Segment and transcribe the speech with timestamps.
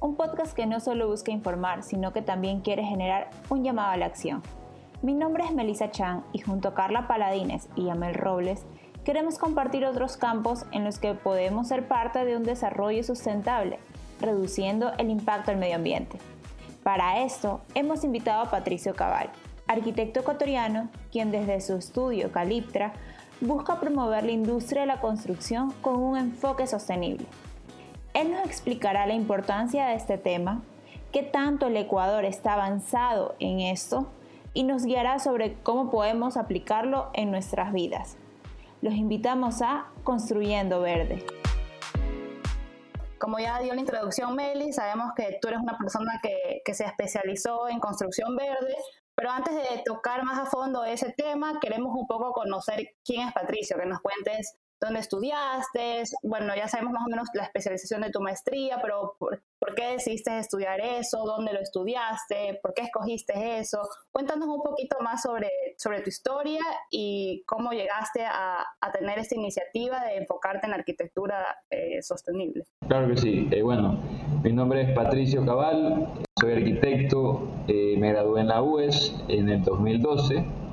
[0.00, 3.96] un podcast que no solo busca informar, sino que también quiere generar un llamado a
[3.96, 4.42] la acción.
[5.02, 8.64] Mi nombre es Melissa Chang y junto a Carla Paladines y Amel Robles
[9.04, 13.78] queremos compartir otros campos en los que podemos ser parte de un desarrollo sustentable,
[14.20, 16.18] reduciendo el impacto al medio ambiente.
[16.82, 19.30] Para esto, hemos invitado a Patricio Cabal,
[19.66, 22.92] arquitecto ecuatoriano, quien desde su estudio Caliptra
[23.40, 27.26] busca promover la industria de la construcción con un enfoque sostenible.
[28.16, 30.62] Él nos explicará la importancia de este tema,
[31.12, 34.10] qué tanto el Ecuador está avanzado en esto
[34.54, 38.16] y nos guiará sobre cómo podemos aplicarlo en nuestras vidas.
[38.80, 41.26] Los invitamos a Construyendo Verde.
[43.18, 46.86] Como ya dio la introducción Meli, sabemos que tú eres una persona que, que se
[46.86, 48.76] especializó en construcción verde,
[49.14, 53.34] pero antes de tocar más a fondo ese tema, queremos un poco conocer quién es
[53.34, 58.10] Patricio, que nos cuentes dónde estudiaste, bueno, ya sabemos más o menos la especialización de
[58.10, 59.40] tu maestría, pero ¿por,
[59.74, 61.24] qué decidiste estudiar eso?
[61.24, 62.58] ¿Dónde lo estudiaste?
[62.62, 63.80] ¿Por qué escogiste eso?
[64.12, 66.60] Cuéntanos un poquito más sobre, sobre tu historia
[66.90, 72.64] y cómo llegaste a, tener esta iniciativa de enfocarte en arquitectura eh, sostenible.
[72.88, 73.48] Claro que sí.
[73.50, 74.00] Eh, bueno,
[74.42, 76.08] mi nombre es Patricio Cabal,
[76.40, 80.65] soy arquitecto, eh, me gradué en la UES en el 2012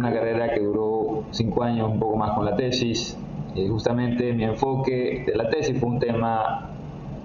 [0.00, 3.16] una carrera que duró cinco años, un poco más con la tesis.
[3.54, 6.70] Eh, justamente mi enfoque de la tesis fue un tema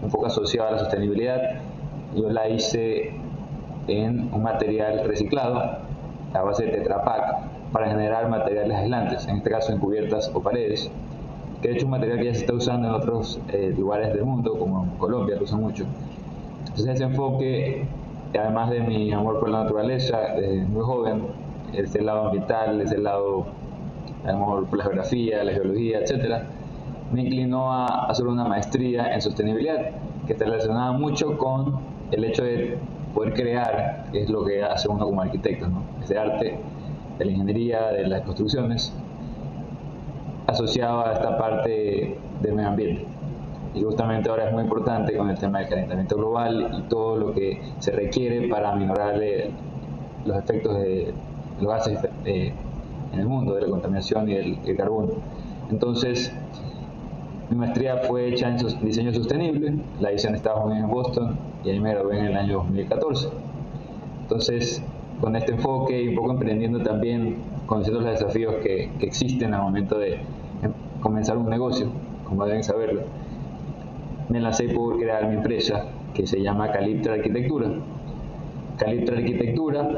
[0.01, 1.61] un poco asociado a la sostenibilidad.
[2.15, 3.13] Yo la hice
[3.87, 5.77] en un material reciclado
[6.33, 10.41] a base de Tetra Pak para generar materiales aislantes, en este caso en cubiertas o
[10.41, 10.91] paredes,
[11.61, 14.13] que de hecho es un material que ya se está usando en otros eh, lugares
[14.13, 15.85] del mundo, como en Colombia, lo usan mucho.
[16.59, 17.85] Entonces ese enfoque,
[18.37, 21.44] además de mi amor por la naturaleza, desde muy joven,
[21.83, 23.45] ese lado ambiental, ese lado,
[24.23, 26.47] digamos, por la geografía, la geología, etcétera,
[27.11, 29.91] me inclinó a hacer una maestría en sostenibilidad,
[30.25, 31.79] que está relacionada mucho con
[32.11, 32.77] el hecho de
[33.13, 35.83] poder crear, que es lo que hace uno como arquitecto, ¿no?
[36.03, 36.57] ese arte
[37.17, 38.93] de la ingeniería, de las construcciones,
[40.47, 43.05] asociado a esta parte del medio ambiente.
[43.73, 47.33] Y justamente ahora es muy importante con el tema del calentamiento global y todo lo
[47.33, 49.19] que se requiere para minorar
[50.25, 51.13] los efectos de
[51.59, 52.53] los gases eh,
[53.13, 55.13] en el mundo, de la contaminación y del, carbono.
[55.69, 56.31] Entonces,
[57.49, 61.69] mi maestría fue hecha en diseño sostenible, la hice en Estados Unidos, en Boston, y
[61.69, 63.29] ahí me gradué en el año 2014.
[64.23, 64.83] Entonces,
[65.21, 69.61] con este enfoque y un poco emprendiendo también, conociendo los desafíos que, que existen al
[69.61, 71.87] momento de em, comenzar un negocio,
[72.27, 73.01] como deben saberlo,
[74.29, 77.69] me lancé por crear mi empresa que se llama Caliptra Arquitectura.
[78.77, 79.89] Caliptra Arquitectura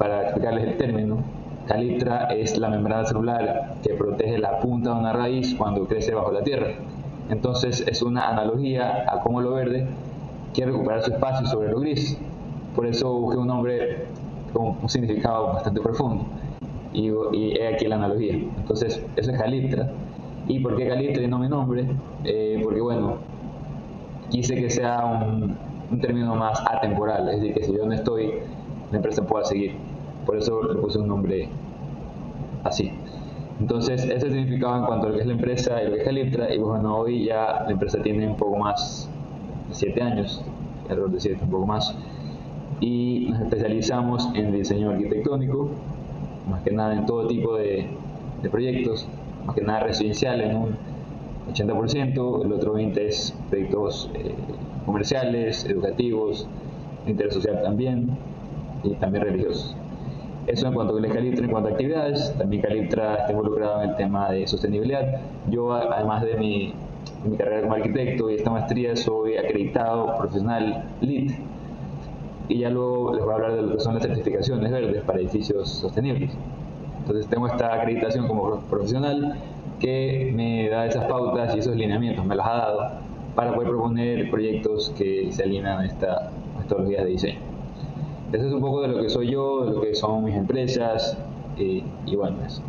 [0.00, 1.18] para explicarles el término,
[1.66, 6.32] caliptra es la membrana celular que protege la punta de una raíz cuando crece bajo
[6.32, 6.68] la tierra.
[7.28, 9.86] Entonces es una analogía a cómo lo verde
[10.54, 12.18] quiere recuperar su espacio sobre lo gris.
[12.74, 14.06] Por eso busqué un nombre
[14.54, 16.24] con un significado bastante profundo.
[16.94, 18.36] Y, y he aquí la analogía.
[18.56, 19.90] Entonces, eso es caliptra.
[20.48, 21.84] ¿Y por qué caliptra y no mi nombre?
[22.24, 23.18] Eh, porque, bueno,
[24.30, 27.28] quise que sea un término más atemporal.
[27.28, 28.32] Es decir, que si yo no estoy,
[28.90, 29.72] la empresa pueda seguir.
[30.26, 31.48] Por eso le puse un nombre
[32.64, 32.92] así.
[33.60, 36.04] Entonces, ese significado en cuanto a lo que es la empresa y lo que es
[36.04, 36.54] Caliptra.
[36.54, 39.08] Y bueno, hoy ya la empresa tiene un poco más
[39.68, 40.42] de 7 años,
[40.88, 41.94] error de 7, un poco más.
[42.80, 45.68] Y nos especializamos en diseño arquitectónico,
[46.48, 47.86] más que nada en todo tipo de,
[48.50, 49.06] proyectos,
[49.44, 50.76] más que nada residenciales en un
[51.52, 54.34] 80%, el otro 20% es proyectos eh,
[54.86, 56.48] comerciales, educativos,
[57.04, 58.16] de interés social también,
[58.82, 59.76] y también religiosos.
[60.46, 63.96] Eso en cuanto a Caliptra, en cuanto a actividades, también Caliptra está involucrado en el
[63.96, 65.20] tema de sostenibilidad.
[65.48, 66.74] Yo, además de mi,
[67.24, 71.32] mi carrera como arquitecto y esta maestría, soy acreditado profesional LEED.
[72.48, 75.20] Y ya luego les voy a hablar de lo que son las certificaciones verdes para
[75.20, 76.32] edificios sostenibles.
[76.98, 79.36] Entonces tengo esta acreditación como profesional
[79.78, 82.90] que me da esas pautas y esos lineamientos, me las ha dado
[83.34, 87.49] para poder proponer proyectos que se alinean a esta metodología de diseño.
[88.32, 91.18] Eso es un poco de lo que soy yo, de lo que son mis empresas
[91.56, 91.82] y,
[92.14, 92.62] bueno, eso.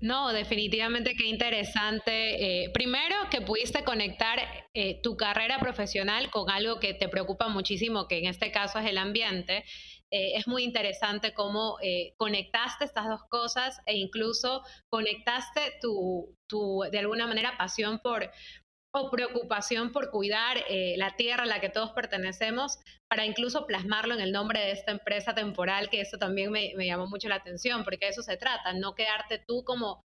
[0.00, 2.64] No, definitivamente qué interesante.
[2.64, 4.38] Eh, primero, que pudiste conectar
[4.72, 8.86] eh, tu carrera profesional con algo que te preocupa muchísimo, que en este caso es
[8.86, 9.64] el ambiente.
[10.10, 11.76] Eh, es muy interesante cómo
[12.16, 18.30] conectaste estas dos cosas e incluso conectaste tu, tu, de alguna manera, pasión por,
[18.92, 22.78] o preocupación por cuidar eh, la tierra a la que todos pertenecemos,
[23.08, 27.06] para incluso plasmarlo en el nombre de esta empresa temporal, que eso también me, llamó
[27.06, 30.02] mucho la atención, porque de eso se trata, no quedarte tú como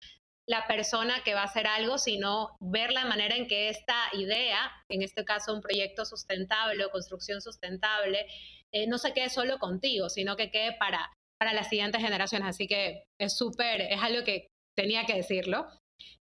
[0.46, 4.70] la persona que va a hacer algo, sino ver la manera en que esta idea,
[4.90, 8.26] en este caso un proyecto sustentable o construcción sustentable,
[8.72, 12.48] eh, no se quede solo contigo, sino que quede para, para las siguientes generaciones.
[12.48, 15.66] Así que es súper, es algo que tenía que decirlo.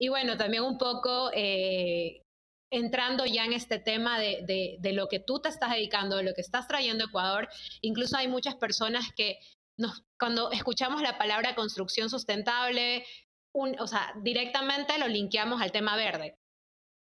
[0.01, 2.23] Y bueno, también un poco eh,
[2.71, 6.35] entrando ya en este tema de, de, lo que tú te estás dedicando, de lo
[6.35, 7.49] que estás trayendo a Ecuador,
[7.81, 9.39] incluso hay muchas personas que
[9.77, 13.05] nos, cuando escuchamos la palabra construcción sustentable,
[13.53, 16.37] o sea, directamente lo linkeamos al tema verde,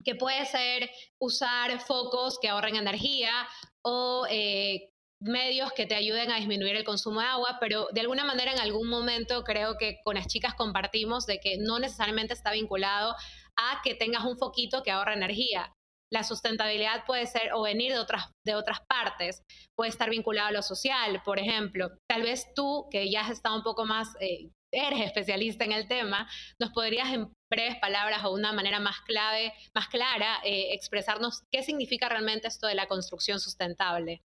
[0.04, 0.90] que puede ser
[1.20, 3.48] usar focos que ahorren energía
[3.82, 8.24] o eh, medios que te ayuden a disminuir el consumo de agua, pero de alguna
[8.24, 12.52] manera en algún momento creo que con las chicas compartimos de que no necesariamente está
[12.52, 13.16] vinculado
[13.58, 15.74] a que tengas un foquito que ahorra energía.
[16.12, 19.44] La sustentabilidad puede ser o venir de otras, de otras partes,
[19.76, 21.90] puede estar vinculado a lo social, por ejemplo.
[22.10, 25.88] Tal vez tú, que ya has estado un poco más, eh, eres especialista en el
[25.88, 31.44] tema, nos podrías en breves palabras o una manera más clave, más clara, eh, expresarnos
[31.52, 34.22] qué significa realmente esto de la construcción sustentable.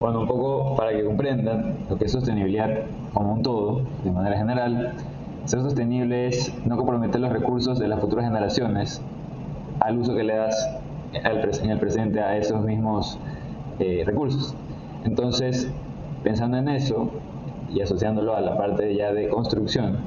[0.00, 4.36] Bueno, un poco para que comprendan lo que es sostenibilidad como un todo, de manera
[4.36, 4.96] general,
[5.44, 9.00] ser sostenible es no comprometer los recursos de las futuras generaciones
[9.80, 10.68] al uso que le das
[11.12, 13.18] en el presente a esos mismos
[13.78, 14.54] eh, recursos.
[15.04, 15.68] Entonces,
[16.22, 17.10] pensando en eso
[17.72, 19.98] y asociándolo a la parte ya de construcción,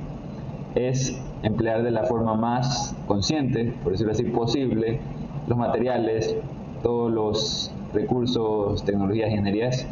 [0.75, 4.99] es emplear de la forma más consciente, por decirlo así, posible,
[5.47, 6.35] los materiales,
[6.81, 9.87] todos los recursos, tecnologías, ingenierías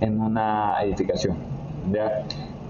[0.00, 1.36] en una edificación.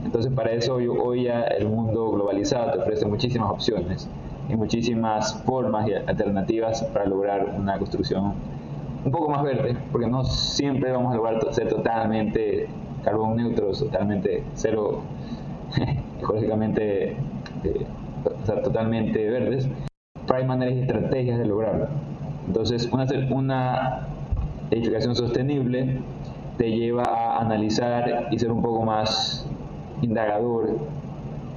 [0.05, 4.09] Entonces para eso hoy, ya el mundo globalizado te ofrece muchísimas opciones
[4.49, 8.35] y muchísimas formas y alternativas para lograr una construcción
[9.05, 12.69] un poco más verde, porque no siempre vamos a lograr ser totalmente
[13.03, 15.01] carbón neutros, totalmente cero
[16.21, 17.17] ecológicamente,
[17.65, 17.87] eh,
[18.25, 19.69] o sea, totalmente verdes,
[20.27, 21.89] pero hay maneras y estrategias de lograrlo.
[22.47, 24.07] Entonces, una, una
[24.71, 26.01] edificación sostenible
[26.59, 29.49] te lleva a analizar y ser un poco más
[30.03, 30.79] indagador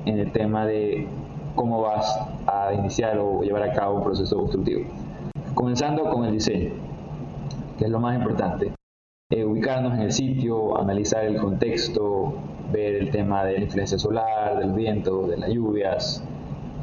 [0.06, 1.08] en el tema de
[1.56, 4.82] cómo vas a iniciar o llevar a cabo un proceso constructivo.
[5.54, 6.72] Comenzando con el diseño,
[7.78, 8.72] que es lo más importante.
[9.30, 12.34] Eh, ubicarnos en el sitio, analizar el contexto,
[12.72, 16.24] ver el tema de la influencia solar, del viento, de las lluvias,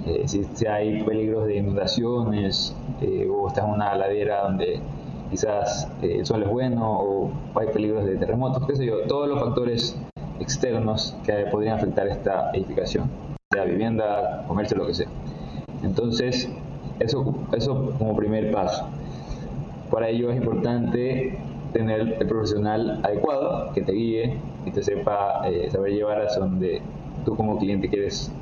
[0.06, 4.80] eh, si, hay peligros de inundaciones eh, o estás en una ladera donde
[5.30, 9.38] quizás el sol es bueno o hay peligros de terremotos, qué sé yo, todos los
[9.40, 9.96] factores
[10.40, 13.10] externos que podrían afectar esta edificación,
[13.52, 15.08] sea vivienda, comercio, lo que sea.
[15.82, 16.50] Entonces,
[16.98, 18.88] eso, eso como primer paso.
[19.90, 21.38] Para ello es importante
[21.72, 26.82] tener el profesional adecuado que te guíe y te sepa eh, saber llevar a donde
[27.24, 28.32] tú como cliente quieres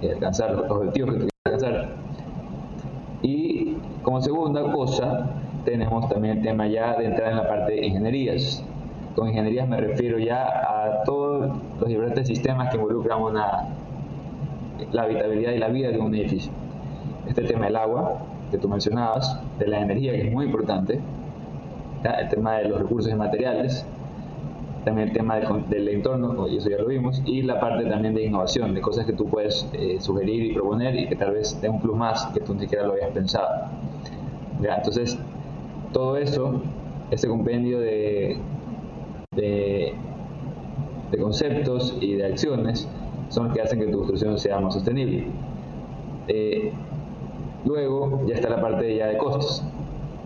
[0.00, 1.96] eh, alcanzar los objetivos que tú quieres alcanzar.
[3.22, 5.30] Y como segunda cosa,
[5.64, 8.64] tenemos también el tema ya de entrar en la parte de ingenierías.
[9.14, 13.68] Con ingenierías me refiero ya a todos los diferentes sistemas que involucran una,
[14.92, 16.52] la habitabilidad y la vida de un edificio.
[17.28, 18.18] Este tema del agua,
[18.50, 21.00] que tú mencionabas, de la energía, que es muy importante,
[22.04, 23.86] el tema de los recursos y materiales,
[24.84, 28.24] también el tema del, entorno, y eso ya lo vimos, y la parte también de
[28.24, 31.72] innovación, de cosas que tú puedes eh, sugerir y proponer y que tal vez den
[31.72, 33.66] un plus más que tú ni siquiera lo habías pensado.
[34.60, 34.76] ¿Ya?
[34.76, 35.18] Entonces,
[35.92, 36.60] todo eso,
[37.10, 38.38] ese compendio de,
[39.32, 39.94] de,
[41.20, 42.88] conceptos y de acciones
[43.28, 45.26] son los que hacen que tu construcción sea más sostenible.
[46.28, 46.72] Eh,
[47.64, 49.64] luego ya está la parte ya de costos,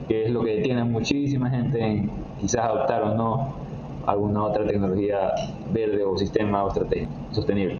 [0.09, 2.11] que es lo que detiene muchísima gente en
[2.41, 3.55] quizás adoptar o no
[4.07, 5.33] alguna otra tecnología
[5.73, 7.79] verde o sistema o estrategia sostenible.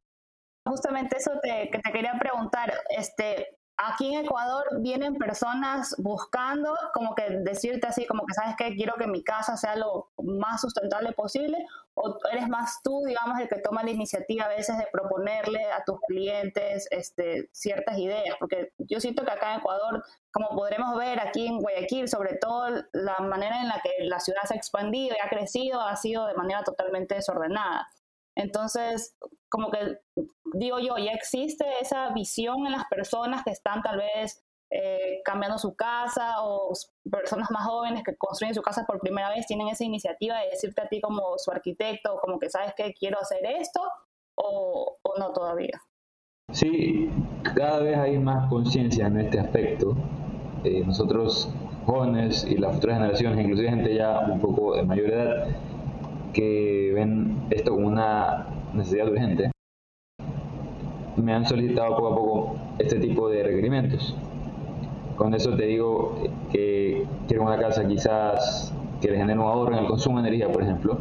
[0.67, 7.29] Justamente eso que te quería preguntar, este, aquí en Ecuador vienen personas buscando como que
[7.41, 11.59] decirte así, como que sabes que quiero que mi casa sea lo más sustentable posible,
[11.95, 15.85] o eres más tú, digamos, el que toma la iniciativa a veces de proponerle a
[15.85, 21.21] tus clientes este, ciertas ideas, porque yo siento que acá en Ecuador, como podremos ver
[21.21, 25.15] aquí en Guayaquil, sobre todo la manera en la que la ciudad se ha expandido
[25.17, 27.87] y ha crecido ha sido de manera totalmente desordenada.
[28.35, 29.17] Entonces,
[29.49, 29.99] como que
[30.55, 35.59] digo yo, ya existe esa visión en las personas que están tal vez eh, cambiando
[35.59, 36.73] su casa o
[37.09, 40.83] personas más jóvenes que construyen su casa por primera vez tienen esa iniciativa de decirte
[40.83, 43.81] a ti como su arquitecto, como que sabes que quiero hacer esto
[44.35, 45.81] o, no todavía?
[46.53, 47.09] Sí,
[47.55, 49.97] cada vez hay más conciencia en este aspecto.
[50.65, 51.49] Eh, nosotros
[51.87, 55.47] jóvenes y las futuras generaciones, inclusive gente ya un poco de mayor edad,
[56.33, 59.51] que ven esto como una necesidad urgente,
[61.23, 64.15] me han solicitado poco a poco este tipo de requerimientos.
[65.17, 66.19] Con eso te digo
[66.53, 70.53] que quiero una casa quizás que le genere un ahorro en el consumo de energía,
[70.53, 70.99] por ejemplo.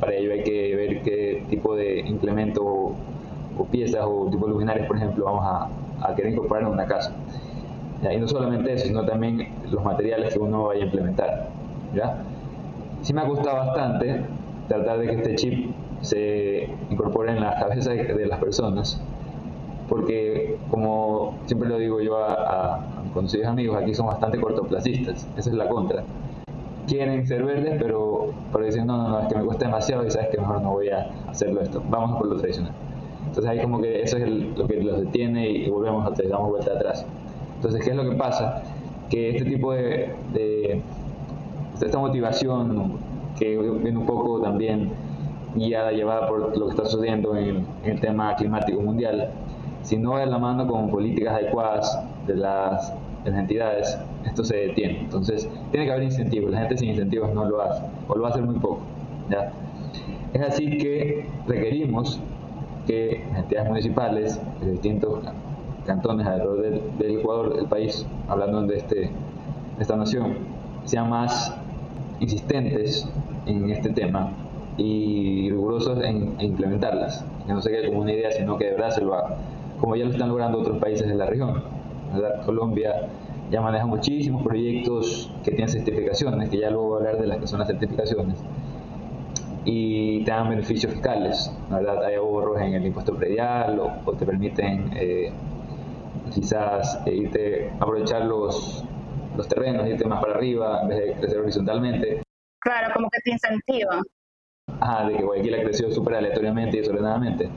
[0.00, 2.94] Para ello hay que ver qué tipo de implementos o,
[3.70, 5.44] piezas o tipo de luminarias, por ejemplo, vamos
[6.02, 7.12] a, querer incorporar en una casa.
[8.10, 11.48] Y no solamente eso, sino también los materiales que uno vaya a implementar.
[11.94, 12.22] ¿ya?
[13.02, 14.22] Sí me ha costado bastante
[14.68, 15.70] tratar de que este chip
[16.02, 19.00] se incorpore en las cabezas de las personas,
[19.88, 22.80] porque como siempre lo digo yo a, a
[23.12, 26.04] conocidos amigos, aquí son bastante cortoplacistas, esa es la contra.
[26.86, 30.10] Quieren ser verdes, pero, pero dicen, no, no, no, es que me cuesta demasiado y
[30.10, 32.72] sabes que mejor no voy a hacerlo esto, vamos por lo tradicional.
[33.26, 36.72] Entonces ahí como que eso es lo que los detiene y, volvemos a damos vuelta
[36.72, 37.06] atrás.
[37.56, 38.62] Entonces, ¿qué es lo que pasa?
[39.08, 40.82] Que este tipo de, de
[41.80, 42.98] esta motivación
[43.38, 44.90] que viene un poco también
[45.54, 49.30] guiada, llevada por lo que está sucediendo en, el tema climático mundial,
[49.82, 52.92] si no va de la mano con políticas adecuadas de las,
[53.24, 55.00] entidades, esto se detiene.
[55.00, 56.50] Entonces, tiene que haber incentivos.
[56.50, 58.80] La gente sin incentivos no lo hace, o lo hacer muy poco.
[59.28, 59.52] ¿ya?
[60.32, 62.20] Es así que requerimos
[62.86, 65.20] que las entidades municipales de distintos
[65.86, 66.62] cantones alrededor
[66.98, 69.10] del, Ecuador, del país, hablando de, este, de
[69.78, 70.38] esta nación,
[70.84, 71.54] sean más
[72.20, 73.08] insistentes
[73.46, 74.30] en este tema
[74.80, 77.24] y rigurosos en, implementarlas.
[77.46, 79.36] Que no se quede como una idea, sino que de verdad se lo haga
[79.80, 81.62] como ya lo están logrando otros países de la región.
[82.44, 83.08] Colombia
[83.50, 87.38] ya maneja muchísimos proyectos que tienen certificaciones, que ya luego voy a hablar de las
[87.38, 88.38] que son las certificaciones,
[89.64, 92.04] y te dan beneficios fiscales, ¿verdad?
[92.04, 95.32] Hay ahorros en el impuesto predial o, te permiten eh,
[96.32, 98.84] quizás eh, irte, aprovechar los,
[99.36, 102.22] los terrenos, irte más para arriba en vez de crecer horizontalmente.
[102.60, 104.02] Claro, como que te incentiva.
[104.78, 107.48] Ajá, de que Guayaquil ha crecido súper aleatoriamente y desordenadamente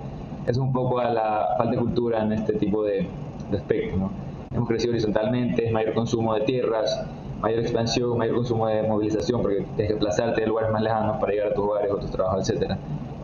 [0.47, 3.07] es un poco a la falta de cultura en este tipo de,
[3.49, 3.99] de aspectos.
[3.99, 4.11] ¿no?
[4.53, 7.05] Hemos crecido horizontalmente, mayor consumo de tierras,
[7.41, 11.31] mayor expansión, mayor consumo de movilización, porque tienes que desplazarte de lugares más lejanos para
[11.31, 12.71] llegar a tus hogares o tus trabajos, etc.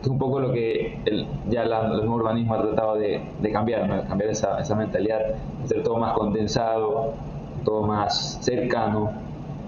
[0.00, 3.86] Es un poco lo que el, ya el nuevo urbanismo ha tratado de, de cambiar,
[3.86, 4.02] ¿no?
[4.08, 5.20] cambiar esa, esa mentalidad,
[5.62, 7.12] hacer todo más condensado,
[7.64, 9.10] todo más cercano,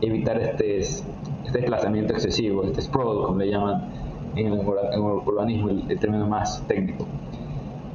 [0.01, 1.05] evitar este, este
[1.53, 4.02] desplazamiento excesivo, este sprawl, como le llaman
[4.37, 7.07] en el, urbanismo, el término más técnico.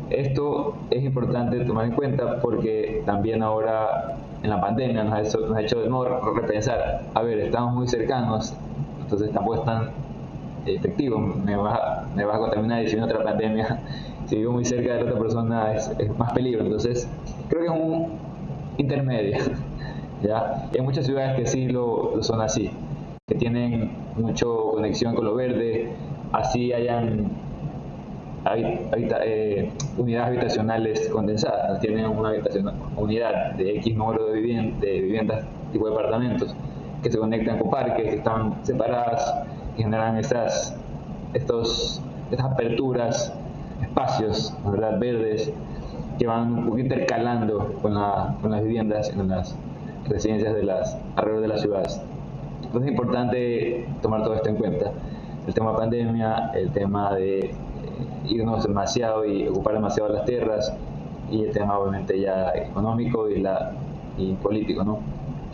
[0.10, 5.40] Esto es importante tomar en cuenta porque también ahora en la pandemia nos ha hecho,
[5.40, 8.54] nos ha hecho de nuevo repensar, a ver, estamos muy cercanos,
[9.02, 9.90] entonces tampoco es tan
[10.66, 13.80] efectivo, me va, me va a contaminar y si viene otra pandemia,
[14.28, 17.10] si vivo muy cerca de otra persona es, más peligro, entonces
[17.50, 18.08] creo que es un
[18.78, 19.38] intermedio,
[20.24, 20.70] ¿ya?
[20.74, 22.72] hay muchas ciudades que sí lo, lo son así,
[23.28, 25.92] que tienen mucha conexión con lo verde,
[26.32, 27.30] así hayan
[28.56, 32.34] eh, unidades habitacionales condensadas, tienen una
[32.96, 34.42] unidad de X número de,
[34.80, 36.56] de viviendas tipo departamentos
[37.04, 39.34] que se conectan con parques, que están separadas
[39.78, 40.76] y generan estas,
[41.34, 43.34] estos, estas aperturas,
[43.82, 45.00] espacios ¿verdad?
[45.00, 45.52] verdes
[46.18, 47.94] que van intercalando con,
[48.42, 49.56] con las viviendas en las
[50.08, 52.02] residencias de las, alrededor de las ciudades.
[52.64, 54.92] Entonces es importante tomar todo esto en cuenta.
[55.48, 57.56] El tema pandemia, el tema de
[58.26, 60.74] irnos demasiado y ocupar demasiado las tierras
[61.32, 63.72] y el tema obviamente ya económico y, la,
[64.18, 65.00] y político, ¿no?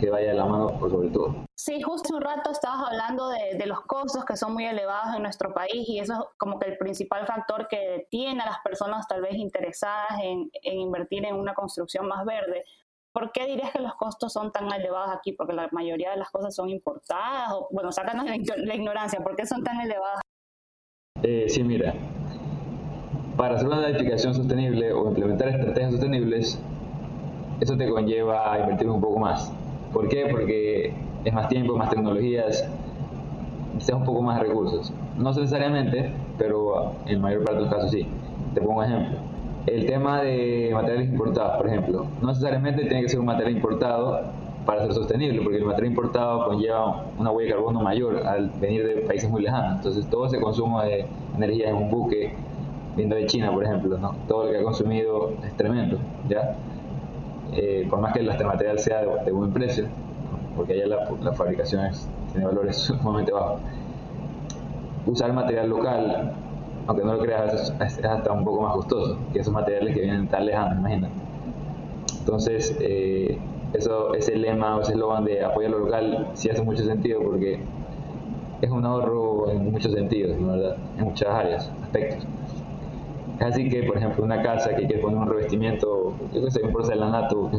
[0.00, 1.34] que vaya de la mano por sobre todo.
[1.54, 5.22] Sí, justo un rato estabas hablando de, de, los costos que son muy elevados en
[5.22, 9.06] nuestro país y eso es como que el principal factor que tiene a las personas
[9.06, 12.64] tal vez interesadas en, en invertir en una construcción más verde.
[13.14, 15.32] ¿Por qué dirías que los costos son tan elevados aquí?
[15.32, 17.52] Porque la mayoría de las cosas son importadas.
[17.52, 20.20] O, bueno, sácanos la, ignorancia, ¿por qué son tan elevadas?
[21.22, 21.94] Eh, sí, mira,
[23.36, 26.60] para hacer una edificación sostenible o implementar estrategias sostenibles,
[27.60, 29.52] eso te conlleva a invertir un poco más.
[29.92, 30.26] ¿Por qué?
[30.28, 30.92] Porque
[31.24, 32.68] es más tiempo, más tecnologías,
[33.78, 34.92] quizás un poco más de recursos.
[35.16, 38.08] No necesariamente, pero en mayor parte de los casos sí.
[38.54, 39.18] Te pongo un ejemplo.
[39.66, 44.20] El tema de materiales importados, por ejemplo, no necesariamente tiene que ser un material importado
[44.66, 48.86] para ser sostenible, porque el material importado conlleva una huella de carbono mayor al venir
[48.86, 49.76] de países muy lejanos.
[49.76, 51.06] Entonces, todo ese consumo de
[51.36, 52.34] energía en un buque
[52.96, 54.14] viendo de China, por ejemplo, ¿no?
[54.28, 56.56] todo lo que ha consumido es tremendo, ¿ya?
[57.52, 59.86] Eh, por más que el material sea de, buen precio,
[60.56, 61.90] porque allá la, la fabricación
[62.32, 63.60] tiene valores sumamente bajos.
[65.06, 66.32] Usar material local,
[66.86, 70.28] aunque no lo creas, es, hasta un poco más costoso que esos materiales que vienen
[70.28, 71.14] tan lejanos, imagínate.
[72.20, 73.38] Entonces, eh,
[73.72, 77.60] eso, ese lema o ese eslogan de apoyar lo local sí hace mucho sentido porque
[78.60, 80.76] es un ahorro en muchos sentidos, ¿verdad?
[80.98, 82.26] En muchas áreas, aspectos.
[83.40, 86.72] Así que, por ejemplo, una casa que quiere poner un revestimiento, yo que sé, un
[86.72, 87.50] porcelanato,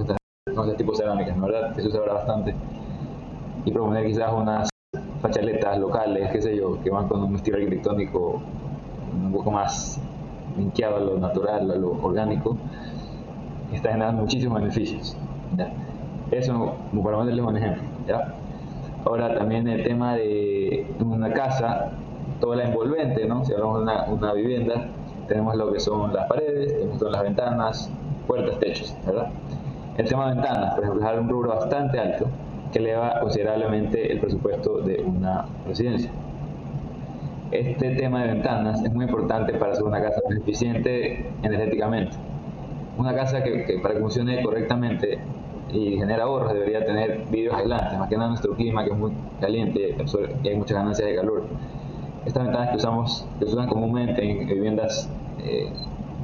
[0.54, 1.76] no sé, tipo cerámicas, ¿verdad?
[1.76, 2.56] Que se usa ahora bastante.
[3.66, 4.70] Y proponer quizás unas
[5.22, 8.42] fachaletas locales, qué sé yo, que van con un estilo arquitectónico
[9.24, 10.00] un poco más
[10.58, 12.58] linkeado a lo natural, a lo orgánico,
[13.74, 15.18] está generando muchísimos beneficios.
[16.32, 17.84] Eso, como para ponerles un ejemplo.
[18.08, 18.34] ¿ya?
[19.06, 21.92] Ahora también el tema de una casa,
[22.40, 23.46] toda la envolvente, ¿no?
[23.46, 24.88] si hablamos de una, una vivienda,
[25.28, 27.92] tenemos lo que son las paredes, tenemos las ventanas,
[28.28, 29.30] puertas, techos, ¿verdad?
[29.98, 32.26] El tema de ventanas, por ejemplo, es un rubro bastante alto
[32.72, 36.12] que eleva considerablemente el presupuesto de una residencia.
[37.52, 42.18] Este tema de ventanas es muy importante para hacer una casa más eficiente energéticamente.
[42.98, 45.20] Una casa que, para que funcione correctamente
[45.72, 49.12] y genera ahorros debería tener vidrios aislantes, más que nada nuestro clima que es muy
[49.42, 49.96] caliente
[50.44, 51.44] y hay muchas ganancias de calor
[52.26, 55.10] estas ventanas que usamos, que se usan comúnmente en viviendas
[55.44, 55.72] eh,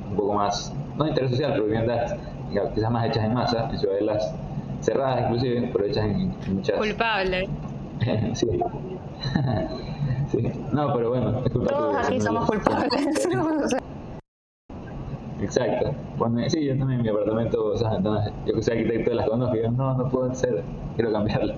[0.10, 2.16] un poco más, no de interés social, pero viviendas
[2.74, 4.34] quizás más hechas en masa, en ciudades
[4.82, 6.78] cerradas inclusive, pero hechas en, muchas...
[6.78, 7.48] Culpable.
[8.34, 8.48] sí.
[10.32, 10.42] sí.
[10.72, 11.78] No, pero bueno, es culpable.
[11.78, 13.28] Todos aquí somos culpables.
[15.42, 15.96] Exacto.
[16.50, 19.56] sí, yo también en mi apartamento, esas ventanas, yo que soy arquitecto de las conozco,
[19.56, 20.64] y no, no puedo ser,
[20.96, 21.58] quiero cambiarlas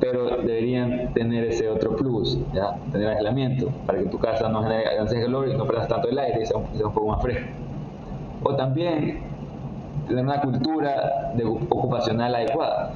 [0.00, 2.76] pero deberían tener ese otro plus, ¿ya?
[2.92, 6.42] tener aislamiento, para que tu casa no genere calor y no pierdas tanto el aire
[6.42, 7.48] y sea un, poco más fresco.
[8.44, 9.20] O también
[10.06, 12.92] tener una cultura de ocupacional adecuada.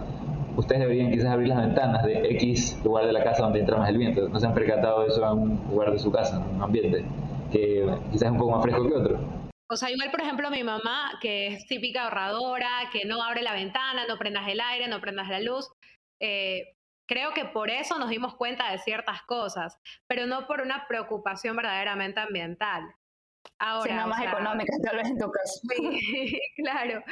[0.57, 3.89] Ustedes deberían quizás abrir las ventanas de X lugar de la casa donde entra más
[3.89, 4.29] el viento.
[4.29, 7.05] No se han percatado de eso en un lugar de su casa, en un ambiente
[7.51, 9.21] que quizás es un poco más fresco que otro.
[9.69, 13.55] O sea, igual, por ejemplo, mi mamá, que es típica ahorradora, que no abre la
[13.55, 15.71] ventana, no prendas el aire, no prendas la luz,
[16.21, 16.75] eh,
[17.13, 21.57] Creo que por eso nos dimos cuenta de ciertas cosas, pero no por una preocupación
[21.57, 22.95] verdaderamente ambiental.
[23.59, 25.61] Ahora, Sino más económica, tal vez en tu caso.
[25.69, 27.03] Sí, claro.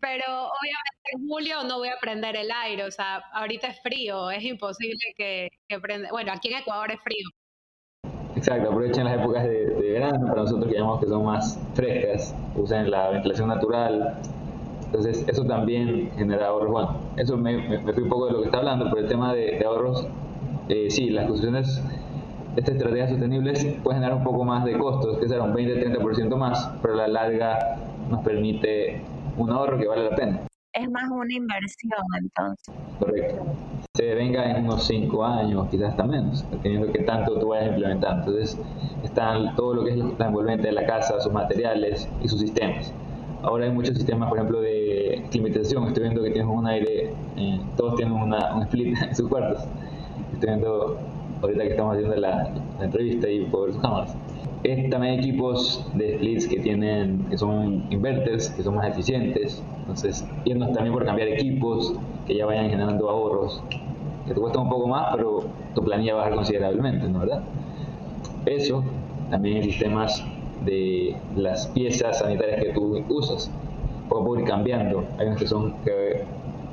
[0.00, 4.30] Pero obviamente en julio no voy a prender el aire, o sea, ahorita es frío,
[4.30, 6.08] es imposible que, que prenda.
[6.10, 7.28] Bueno, aquí en Ecuador es frío.
[8.34, 12.34] Exacto, aprovechen las épocas de, de verano, para nosotros que llamamos que son más frescas,
[12.56, 14.18] usen la ventilación natural,
[14.92, 16.70] entonces, eso también genera ahorros.
[16.70, 19.32] Bueno, eso me, me, fui un poco de lo que está hablando, pero el tema
[19.32, 20.06] de, ahorros,
[20.68, 21.82] eh, sí, las construcciones
[22.56, 26.70] estas estrategias sostenibles pueden generar un poco más de costos, que será un 20-30% más,
[26.82, 27.76] pero a la larga
[28.10, 29.00] nos permite
[29.36, 30.40] un ahorro que vale la pena.
[30.74, 32.74] Es más una inversión entonces.
[32.98, 33.44] Correcto.
[33.94, 37.68] Se venga en unos 5 años, quizás hasta menos, dependiendo de qué tanto tú vayas
[37.68, 38.30] implementando.
[38.30, 38.58] Entonces,
[39.02, 42.92] están todo lo que es la envolvente de la casa, sus materiales y sus sistemas.
[43.42, 45.88] Ahora hay muchos sistemas, por ejemplo, de climatización.
[45.88, 49.64] Estoy viendo que tienen un aire, eh, todos tienen una, un split en sus cuartos.
[50.32, 50.98] Estoy viendo
[51.42, 54.16] ahorita que estamos haciendo la, entrevista y sus cámaras.
[54.90, 59.62] también equipos de splits que tienen, que son inverters, que son más eficientes.
[59.80, 61.94] Entonces, irnos también por cambiar equipos
[62.26, 63.62] que ya vayan generando ahorros,
[64.26, 67.42] que te cuesta un poco más, pero tu planilla va a bajar considerablemente, ¿no verdad?
[68.46, 68.84] Eso,
[69.30, 70.24] también sistemas
[70.64, 73.50] de las piezas sanitarias que tú usas.
[74.08, 75.04] Puedo ir cambiando.
[75.18, 76.24] Hay unas que son que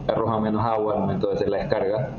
[0.07, 2.09] arrojan menos agua al momento de hacer la descarga.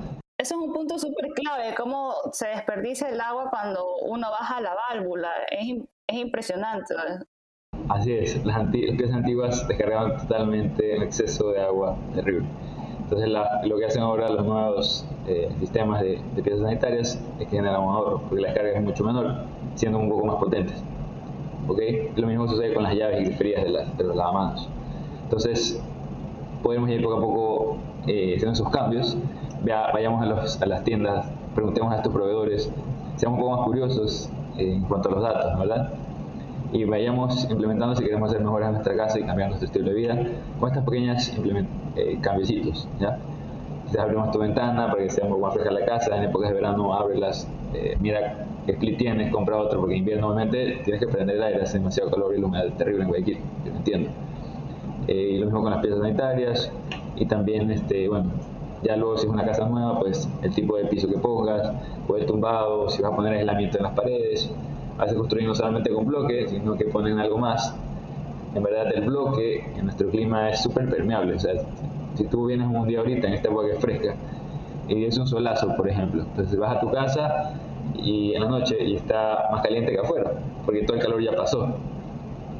[0.40, 4.74] Eso es un punto súper clave, cómo se desperdicia el agua cuando uno baja la
[4.74, 5.29] válvula.
[5.50, 6.94] Es, es impresionante.
[7.90, 12.48] Así es, las, piezas antiguas descargaban totalmente en exceso de agua, terrible.
[13.00, 17.83] Entonces lo que hacen ahora los nuevos eh, sistemas de, piezas sanitarias es que generan
[17.83, 20.83] un ahorro, porque la descarga es mucho menor, siendo un poco más potentes.
[22.16, 24.70] Lo mismo sucede con las llaves y frías de, de los lavamanos.
[25.24, 25.83] Entonces,
[26.62, 27.76] podemos ir poco a poco
[28.07, 29.18] eh, haciendo esos cambios,
[29.64, 32.72] vayamos a, las tiendas, preguntemos a estos proveedores,
[33.16, 35.92] seamos un poco más curiosos eh, en cuanto a los datos, ¿verdad?
[36.72, 39.94] Y vayamos implementando si queremos hacer mejoras en nuestra casa y cambiar nuestro estilo de
[39.94, 40.18] vida
[40.58, 41.32] con estas pequeñas
[41.96, 43.18] eh, cambiecitos, ¿ya?
[43.86, 46.50] Quizás abrimos tu ventana para que sea un poco más fresca la casa, en épocas
[46.50, 51.08] de verano ábrelas, eh, mira qué split tienes, compra otro, porque invierno normalmente tienes que
[51.08, 54.10] prender el aire, hace demasiado calor y la humedad terrible en Guayaquil, yo entiendo.
[55.08, 56.72] Eh, y lo mismo con las piezas sanitarias,
[57.16, 58.30] y también, este, bueno,
[58.82, 61.72] ya luego si es una casa nueva, pues el tipo de piso que pongas,
[62.08, 64.50] o el tumbado, si vas a poner aislamiento en las paredes,
[64.98, 67.74] a veces construyen no solamente con bloques, sino que ponen algo más.
[68.54, 71.52] En verdad el bloque en nuestro clima es súper permeable, o sea,
[72.14, 74.14] si tú vienes un día ahorita en esta agua que es fresca
[74.88, 77.52] y es un solazo, por ejemplo, entonces vas a tu casa
[77.94, 80.32] y en la noche y está más caliente que afuera,
[80.64, 81.76] porque todo el calor ya pasó.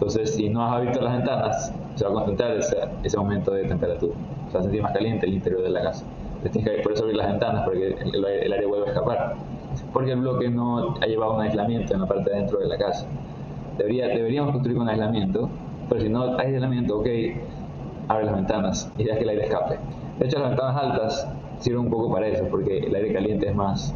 [0.01, 3.65] Entonces, si no has abierto las ventanas, se va a concentrar ese, ese aumento de
[3.65, 4.15] temperatura.
[4.49, 6.07] Se va a sentir más caliente el interior de la casa.
[6.43, 9.37] que por eso abrir las ventanas, porque el, el aire vuelve a escapar.
[9.93, 12.79] Porque el bloque no ha llevado un aislamiento en la parte de dentro de la
[12.79, 13.07] casa.
[13.77, 15.51] Debería, deberíamos construir un aislamiento,
[15.91, 17.07] pero si no hay aislamiento, ok,
[18.09, 19.79] abre las ventanas y deja que el aire escape.
[20.19, 23.55] De hecho, las ventanas altas sirven un poco para eso, porque el aire caliente es
[23.55, 23.95] más,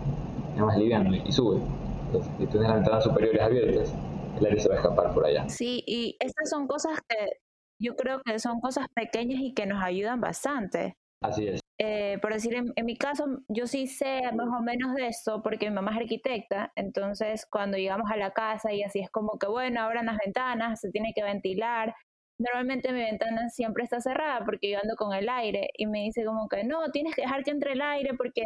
[0.54, 1.60] es más liviano y sube.
[2.08, 3.94] Entonces, si tienes las ventanas superiores abiertas,
[4.38, 5.48] el aire se va a escapar por allá.
[5.48, 7.40] Sí, y estas son cosas que
[7.80, 10.96] yo creo que son cosas pequeñas y que nos ayudan bastante.
[11.20, 11.60] Así es.
[11.78, 15.68] Eh, por decir, en, mi caso, yo sí sé más o menos de esto porque
[15.68, 19.48] mi mamá es arquitecta, entonces cuando llegamos a la casa y así es como que,
[19.48, 21.92] bueno, abran las ventanas, se tiene que ventilar,
[22.38, 26.24] normalmente mi ventana siempre está cerrada porque yo ando con el aire y me dice
[26.24, 28.42] como que no, tienes que dejar que entre el aire porque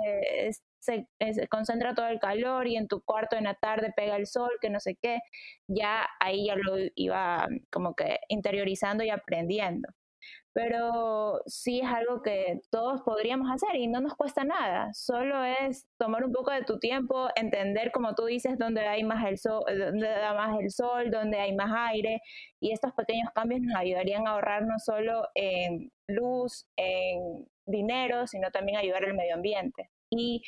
[0.80, 1.08] se,
[1.48, 4.70] concentra todo el calor y en tu cuarto en la tarde pega el sol, que
[4.70, 5.20] no sé qué,
[5.68, 9.88] ya ahí ya lo iba como que interiorizando y aprendiendo
[10.58, 15.86] pero sí es algo que todos podríamos hacer y no nos cuesta nada, solo es
[15.98, 19.62] tomar un poco de tu tiempo, entender, como tú dices, dónde hay más el sol,
[19.68, 22.20] dónde da más el sol, dónde hay más aire,
[22.58, 28.50] y estos pequeños cambios nos ayudarían a ahorrar no solo en luz, en dinero, sino
[28.50, 29.90] también ayudar al medio ambiente.
[30.10, 30.42] Y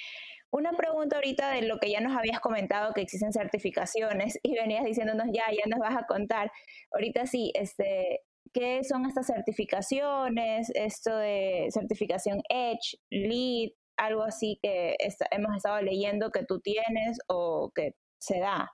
[0.51, 4.85] una pregunta ahorita de lo que ya nos habías comentado, que existen certificaciones y venías
[4.85, 6.51] diciéndonos ya, ya nos vas a contar.
[6.93, 8.21] Ahorita sí, este,
[8.53, 10.73] ¿Qué son estas certificaciones?
[10.75, 14.97] Esto de certificación Edge, LEED, algo así que
[15.31, 18.73] hemos estado leyendo que tú tienes o que se da.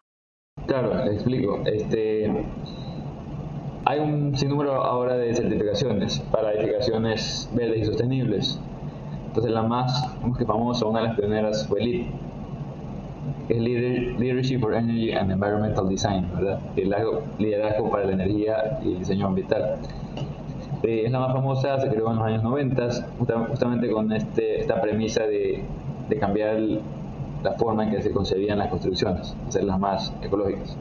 [0.66, 1.62] Claro, te explico.
[1.66, 2.30] Este,
[3.84, 8.58] hay un sinnúmero ahora de certificaciones para edificaciones verdes y sostenibles.
[9.36, 10.08] Entonces la más
[10.46, 12.06] famosa, una de las pioneras fue LEED
[13.50, 13.58] es
[14.18, 16.58] Leadership for Energy and Environmental Design, ¿verdad?
[16.74, 19.76] Liderazgo, liderazgo para la energía y el diseño ambiental.
[20.84, 22.88] Eh, es la más famosa, se creó en los años 90,
[23.50, 25.62] justamente con este, esta premisa de,
[26.08, 26.58] de cambiar
[27.42, 30.78] la forma en que se concebían las construcciones, hacerlas más ecológicas.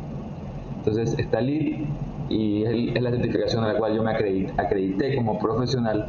[0.77, 1.81] Entonces está LEED
[2.29, 6.07] y es, la certificación a la cual yo me acredité como profesional.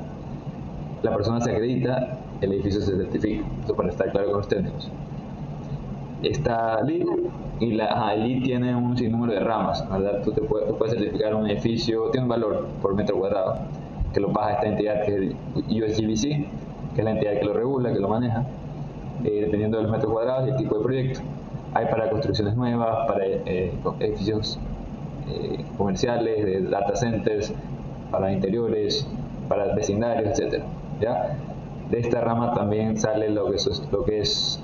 [1.02, 3.44] La persona se acredita, el edificio se certifica.
[3.60, 4.90] Esto para estar claro con los técnicos
[6.22, 7.06] está LEED
[7.60, 10.22] y la tiene un sinnúmero de ramas, ¿verdad?
[10.22, 13.58] Tú, te puedes, puedes, certificar un edificio, tiene un valor por metro cuadrado,
[14.12, 16.22] que lo paga esta entidad que es USGBC,
[16.94, 18.44] que es la entidad que lo regula, que lo maneja,
[19.24, 21.20] eh, dependiendo del metro cuadrado y el tipo de proyecto.
[21.74, 24.58] Hay para construcciones nuevas, para eh, edificios
[25.28, 27.52] eh, comerciales, de data centers,
[28.10, 29.06] para interiores,
[29.48, 30.62] para vecindarios, etc.
[31.00, 31.36] ¿ya?
[31.90, 34.60] De esta rama también sale lo que es, lo que es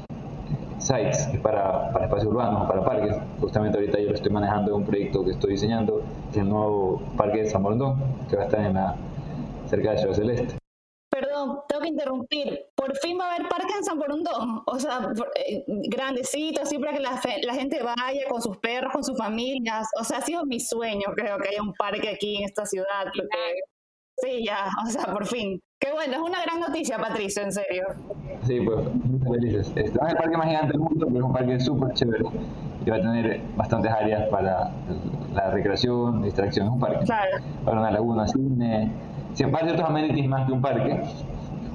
[0.79, 3.17] sites, que es para, para espacios urbanos, para parques.
[3.41, 6.49] Justamente ahorita yo lo estoy manejando en un proyecto que estoy diseñando, que es el
[6.49, 7.97] nuevo parque de San Borondón,
[8.29, 8.97] que va a estar en la,
[9.67, 10.59] cerca de Ciudad Celeste.
[11.11, 12.67] Perdón, tengo que interrumpir.
[12.75, 14.63] Por fin va a haber parque en San Borondón.
[14.67, 15.13] O sea,
[15.47, 19.89] eh, grandecito, así para que la, la, gente vaya con sus perros, con sus familias.
[20.01, 23.07] O sea, ha sido mi sueño, creo que haya un parque aquí en esta ciudad.
[24.23, 25.61] Sí, ya, o sea, por fin.
[25.81, 27.85] Qué bueno, es una gran noticia, Patricio, en serio.
[28.43, 28.79] Sí, pues,
[29.29, 29.73] felices.
[29.75, 32.25] Este, es el parque más gigante del mundo, pero es un parque súper chévere
[32.87, 34.71] y va a tener bastantes áreas para
[35.35, 36.67] la recreación, distracción.
[36.67, 37.05] Es un parque.
[37.05, 37.39] Claro.
[37.65, 38.93] Para una laguna, cine.
[39.35, 41.01] Si hay ciertos amenities más que un parque,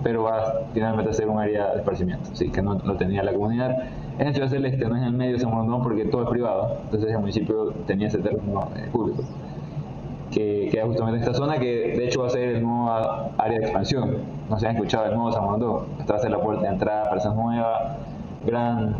[0.03, 3.33] pero va finalmente a ser un área de esparcimiento, sí, que no lo tenía la
[3.33, 3.75] comunidad.
[4.19, 6.77] En Ciudad Celeste, no es en el medio de San Juan, porque todo es privado,
[6.85, 9.23] entonces el municipio tenía ese terreno eh, público
[10.31, 12.89] que queda justamente en esta zona, que de hecho va a ser el nuevo
[13.37, 14.17] área de expansión.
[14.49, 15.43] No se han escuchado el nuevo San
[15.99, 17.97] Esta va a ser la puerta de entrada para esa nueva
[18.45, 18.95] gran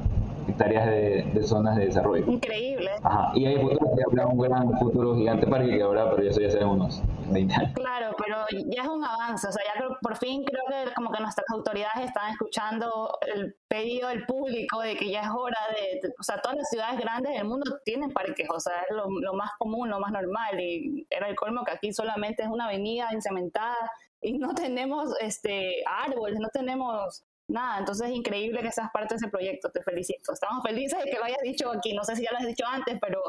[0.54, 2.26] tareas de, de, zonas de desarrollo.
[2.32, 2.92] Increíble.
[3.04, 3.32] Ajá.
[3.36, 6.50] Y hay futuros que habrá un gran futuro gigante parque que habrá, pero eso ya
[6.50, 7.72] será unos 20 años.
[7.74, 9.48] Claro, pero ya es un avance.
[9.48, 14.10] O sea, ya por fin creo que como que nuestras autoridades están escuchando el pedido
[14.10, 17.46] del público de que ya es hora de, o sea, todas las ciudades grandes del
[17.46, 20.60] mundo tienen parques, o sea, es lo, lo más común, lo más normal.
[20.60, 23.76] Y era el colmo que aquí solamente es una avenida encementada
[24.22, 29.18] y no tenemos este árboles, no tenemos nada, entonces es increíble que seas parte de
[29.18, 30.34] ese proyecto, te felicito.
[30.34, 32.66] Estamos felices de que lo hayas dicho aquí, no sé si ya lo has dicho
[32.70, 33.22] antes, pero,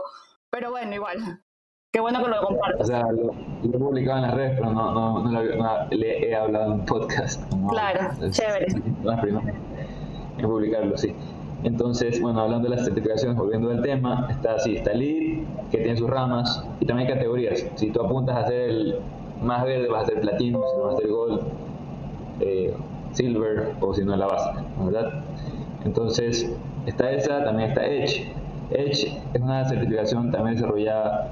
[0.51, 1.41] pero bueno, igual.
[1.91, 2.81] Qué bueno que lo compartas.
[2.83, 3.33] O sea, lo,
[3.65, 7.43] he publicado en las redes, pero no, no, no, lo, le he hablado en podcast.
[7.71, 8.67] claro, chévere.
[9.03, 9.49] No es primero
[10.39, 11.15] en publicarlo, sí.
[11.65, 15.97] Entonces, bueno, hablando de las certificaciones, volviendo al tema, está así, está LEED, que tiene
[15.97, 17.67] sus ramas, y también hay categorías.
[17.75, 19.01] Si tú apuntas a ser el
[19.43, 21.41] más verde, vas a ser platino, si no vas a ser gold,
[22.41, 22.77] eh,
[23.19, 25.25] silver, o si no la básica, ¿verdad?
[25.85, 26.51] Entonces,
[26.87, 28.33] está esa, también está Edge.
[28.71, 31.31] Edge es una certificación también desarrollada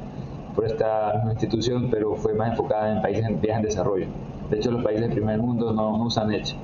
[0.55, 4.07] por esta institución, pero fue más enfocada en países en vías en desarrollo.
[4.51, 6.57] De hecho, los países del primer mundo no, usan Edge,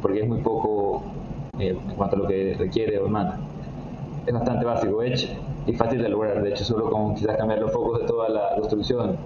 [0.00, 1.02] porque es muy poco
[1.58, 3.38] eh, en cuanto a lo que requiere o demanda.
[4.26, 5.28] Es bastante básico Edge
[5.66, 6.42] y fácil de lograr.
[6.42, 9.16] De hecho, solo con quizás cambiar los focos de toda la construcción,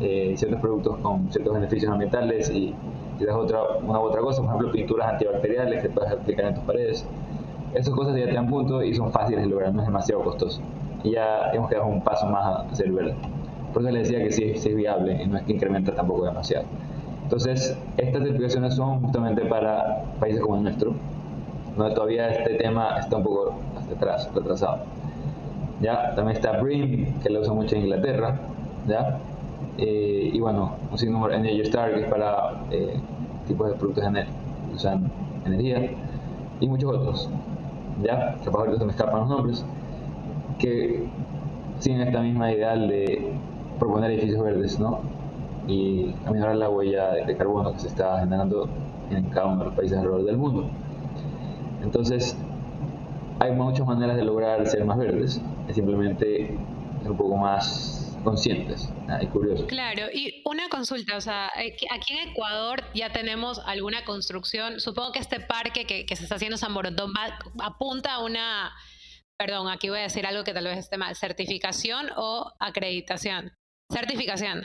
[0.00, 2.74] eh, ciertos productos con ciertos beneficios ambientales y
[3.18, 6.64] quizás otra, una u otra cosa, por ejemplo, pinturas antibacteriales que puedes aplicar en tus
[6.64, 7.06] paredes.
[7.74, 10.60] Esas cosas ya te dan punto y son fáciles de lograr, no es demasiado costoso
[11.04, 13.14] y ya hemos quedado un paso más a ser verde.
[13.72, 16.64] Por eso les decía que sí, es viable y no es que incrementa tampoco demasiado.
[17.22, 20.94] Entonces, estas certificaciones son justamente para países como el nuestro,
[21.76, 24.78] donde todavía este tema está un poco hasta atrás, retrasado.
[25.80, 26.14] ¿Ya?
[26.14, 28.40] También está BREEAM, que lo usa mucho en Inglaterra,
[28.88, 29.18] ¿ya?
[29.76, 33.00] Eh, y bueno, un sinnúmero Energy Star, que es para eh,
[33.46, 35.10] tipos de productos que usan
[35.44, 35.90] energía,
[36.60, 37.30] y muchos otros,
[38.02, 38.36] ¿ya?
[38.44, 39.64] Capaz ahorita se me escapan los nombres,
[40.58, 41.06] que
[41.78, 43.32] siguen esta misma ideal de
[43.78, 45.00] proponer edificios verdes, ¿no?
[45.68, 48.68] Y aminorar la huella de carbono que se está generando
[49.10, 50.64] en cada uno de los países alrededor del mundo.
[51.82, 52.36] Entonces,
[53.38, 56.58] hay muchas maneras de lograr ser más verdes, es simplemente
[57.08, 58.88] un poco más conscientes
[59.20, 59.66] y curiosos.
[59.66, 65.12] Claro, y una consulta, o sea, eh, aquí en Ecuador ya tenemos alguna construcción, supongo
[65.12, 67.12] que este parque que, que se está haciendo San Borondón
[67.58, 68.72] apunta a una
[69.38, 73.52] perdón, aquí voy a decir algo que tal vez esté mal, certificación o acreditación.
[73.90, 74.64] Certificación.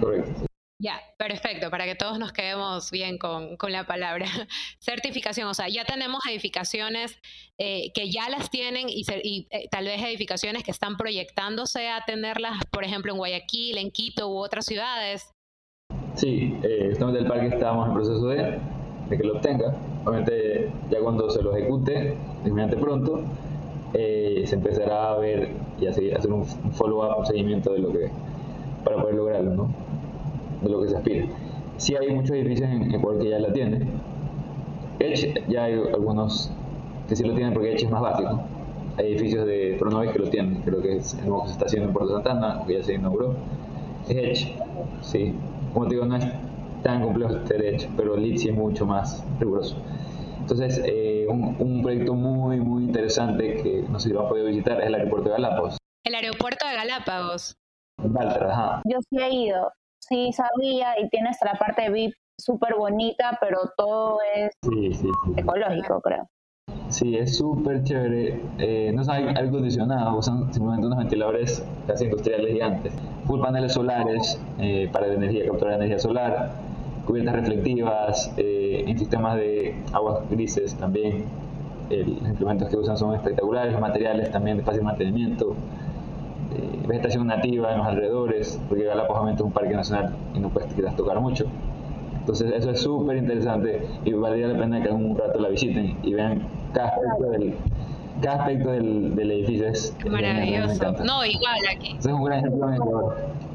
[0.00, 0.46] Correcto.
[0.84, 4.26] Ya, perfecto, para que todos nos quedemos bien con, la palabra.
[4.80, 7.18] Certificación, o sea, ya tenemos edificaciones
[7.56, 9.02] eh, que ya las tienen y,
[9.50, 14.28] eh, tal vez edificaciones que están proyectándose a tenerlas, por ejemplo, en Guayaquil, en Quito
[14.28, 15.30] u otras ciudades.
[16.16, 18.58] Sí, eh, estamos del parque estamos en proceso de,
[19.08, 19.74] de, que lo obtenga.
[20.04, 23.24] Obviamente, ya cuando se lo ejecute, inmediatamente pronto,
[23.94, 25.48] eh, se empezará a ver
[25.80, 28.10] y a hacer un, follow-up, un seguimiento de lo que,
[28.84, 29.83] para poder lograrlo, ¿no?
[30.64, 31.26] De lo que se aspira.
[31.76, 33.88] Sí hay muchos edificios en Ecuador que ya la tienen.
[34.98, 36.50] Edge, ya hay algunos
[37.08, 38.40] que sí lo tienen porque Edge es más básico.
[38.96, 41.66] Hay edificios de Pronovis que lo tienen, creo que es el nuevo que se está
[41.66, 43.34] haciendo en Puerto Santana, que ya se inauguró.
[44.08, 44.56] Es Edge,
[45.02, 45.34] sí.
[45.72, 46.26] Como te digo, no es
[46.82, 49.76] tan complejo este Edge, pero Lead sí es mucho más riguroso.
[50.40, 54.80] Entonces, eh, un, proyecto muy, muy interesante que no sé si lo han podido visitar
[54.80, 55.78] es el aeropuerto de Galápagos.
[56.04, 57.56] El aeropuerto de Galápagos.
[57.98, 58.82] ajá.
[58.84, 59.72] Yo sí he ido,
[60.08, 64.52] sí sabía y tiene hasta la parte VIP súper bonita, pero todo es
[65.36, 66.28] ecológico, creo.
[66.88, 68.40] Sí, es súper chévere.
[68.58, 72.92] Eh, no es aire acondicionado, usan simplemente unos ventiladores casi industriales gigantes.
[73.26, 76.52] Full paneles solares eh, para la energía, capturar energía solar
[77.04, 81.24] cubiertas reflectivas, eh, en sistemas de aguas grises también.
[81.90, 85.54] los implementos que usan son espectaculares, los materiales también de fácil mantenimiento,
[86.54, 90.72] eh, vegetación nativa en los alrededores, porque Galápagos es un parque nacional y no puedes
[90.74, 91.46] quizás tocar mucho.
[92.20, 96.14] Entonces eso es súper interesante y valdría la pena que un rato la visiten y
[96.14, 97.54] vean cada aspecto del,
[98.22, 99.68] cada aspecto del, del edificio.
[99.68, 100.92] Es, Maravilloso.
[101.04, 101.96] no, igual aquí.
[101.98, 102.80] es un gran ejemplo en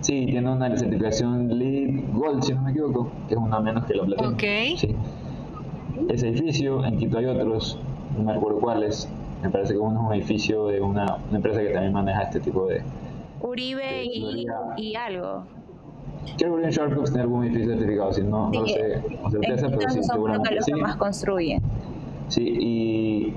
[0.02, 3.96] Sí, tiene una certificación LEED Gold, si no me equivoco, que es una menos que
[3.96, 4.34] la Platinum.
[4.34, 4.44] Ok.
[4.78, 4.96] Sí.
[6.08, 7.78] Ese edificio, en Quito hay otros,
[8.18, 9.10] no me recuerdo cuáles.
[9.42, 12.68] Me parece que uno es un edificio de una, empresa que también maneja este tipo
[12.68, 12.82] de.
[13.42, 14.46] Uribe y,
[14.78, 15.44] y, algo.
[16.38, 19.70] Quiero ver en Sharpbox tiene algún edificio certificado, si no, no lo sé con certeza,
[19.70, 20.56] pero sí, seguramente.
[20.56, 20.74] Los sí.
[20.74, 21.62] que más construyen.
[22.28, 23.34] Sí, y,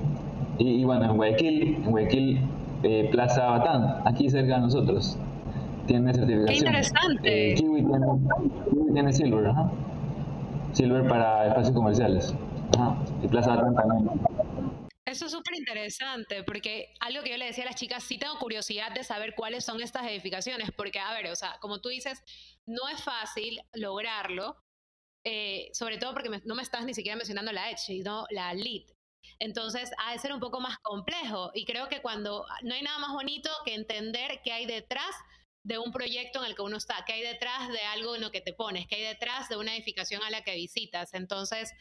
[0.57, 2.41] y, bueno, en Guayaquil, en Guayaquil,
[2.83, 5.17] eh, Plaza Batán, aquí cerca de nosotros
[5.87, 6.47] tiene certificación.
[6.47, 7.51] Qué interesante.
[7.51, 7.85] Eh, Kiwi,
[8.93, 9.71] tiene, Silver, ajá.
[10.73, 12.35] Silver para espacios comerciales.
[12.77, 12.95] Ajá.
[13.23, 14.09] Y Plaza también.
[15.13, 18.39] Eso es súper interesante, porque algo que yo le decía a las chicas, sí tengo
[18.39, 22.23] curiosidad de saber cuáles son estas edificaciones, porque, a ver, o sea, como tú dices,
[22.65, 24.57] no es fácil lograrlo,
[25.23, 28.89] eh, sobre todo porque no me estás ni siquiera mencionando la Edge, sino la LEED.
[29.37, 31.51] Entonces, ha de ser un poco más complejo.
[31.53, 35.15] Y creo que cuando no hay nada más bonito que entender qué hay detrás
[35.63, 38.31] de un proyecto en el que uno está, que hay detrás de algo en lo
[38.31, 41.13] que te pones, que hay detrás de una edificación a la que visitas.
[41.13, 41.71] Entonces,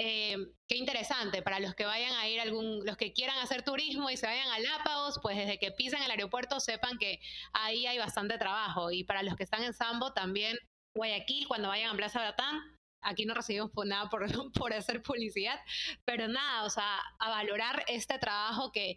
[0.00, 0.36] eh,
[0.68, 4.16] qué interesante para los que vayan a ir algún, los que quieran hacer turismo y
[4.16, 7.20] se vayan a Lápagos, pues desde que pisen el aeropuerto sepan que
[7.52, 8.92] ahí hay bastante trabajo.
[8.92, 10.56] Y para los que están en Sambo también,
[10.94, 12.60] Guayaquil, cuando vayan a Plaza Batán,
[13.00, 14.08] aquí no recibimos nada
[14.54, 15.58] por, hacer publicidad,
[16.04, 18.96] pero nada, o sea, a valorar este trabajo que,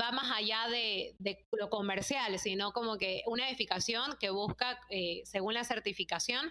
[0.00, 5.22] va más allá de, de lo comercial, sino como que una edificación que busca, eh,
[5.24, 6.50] según la certificación,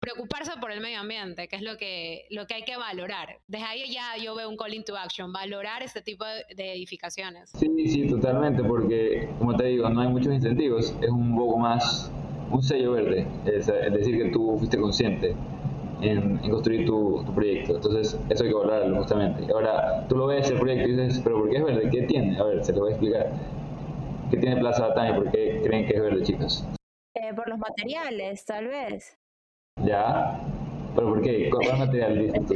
[0.00, 3.38] preocuparse por el medio ambiente, que es lo que, lo que hay que valorar.
[3.46, 7.50] Desde ahí ya yo veo un call into action, valorar este tipo de, edificaciones.
[7.50, 12.10] Sí, sí, totalmente, porque como te digo, no hay muchos incentivos, es un poco más
[12.50, 15.36] un sello verde, es, decir, que tú fuiste consciente
[16.00, 17.76] en, construir tu, proyecto.
[17.76, 19.52] Entonces, eso hay que valorarlo justamente.
[19.52, 21.90] Ahora, tú lo ves el proyecto y dices, pero ¿por qué es verde?
[21.90, 22.38] ¿Qué tiene?
[22.38, 23.32] A ver, se lo voy a explicar.
[24.30, 26.64] ¿Qué tiene Plaza Batán y por qué creen que es verde, chicos?
[27.14, 29.19] Eh, por los materiales, tal vez.
[29.84, 30.40] ¿Ya?
[30.94, 31.50] ¿Pero por qué?
[31.50, 32.54] ¿Cuál material dices tú?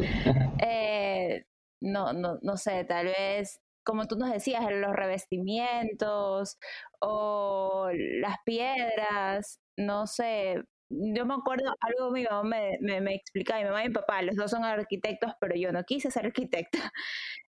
[0.63, 1.45] eh,
[1.81, 6.59] no, no, no sé, tal vez, como tú nos decías, los revestimientos
[7.01, 10.63] o las piedras, no sé.
[10.91, 14.23] Yo me acuerdo algo mi mamá me, me, me explicaba, mi mamá y mi papá,
[14.23, 16.79] los dos son arquitectos, pero yo no quise ser arquitecta.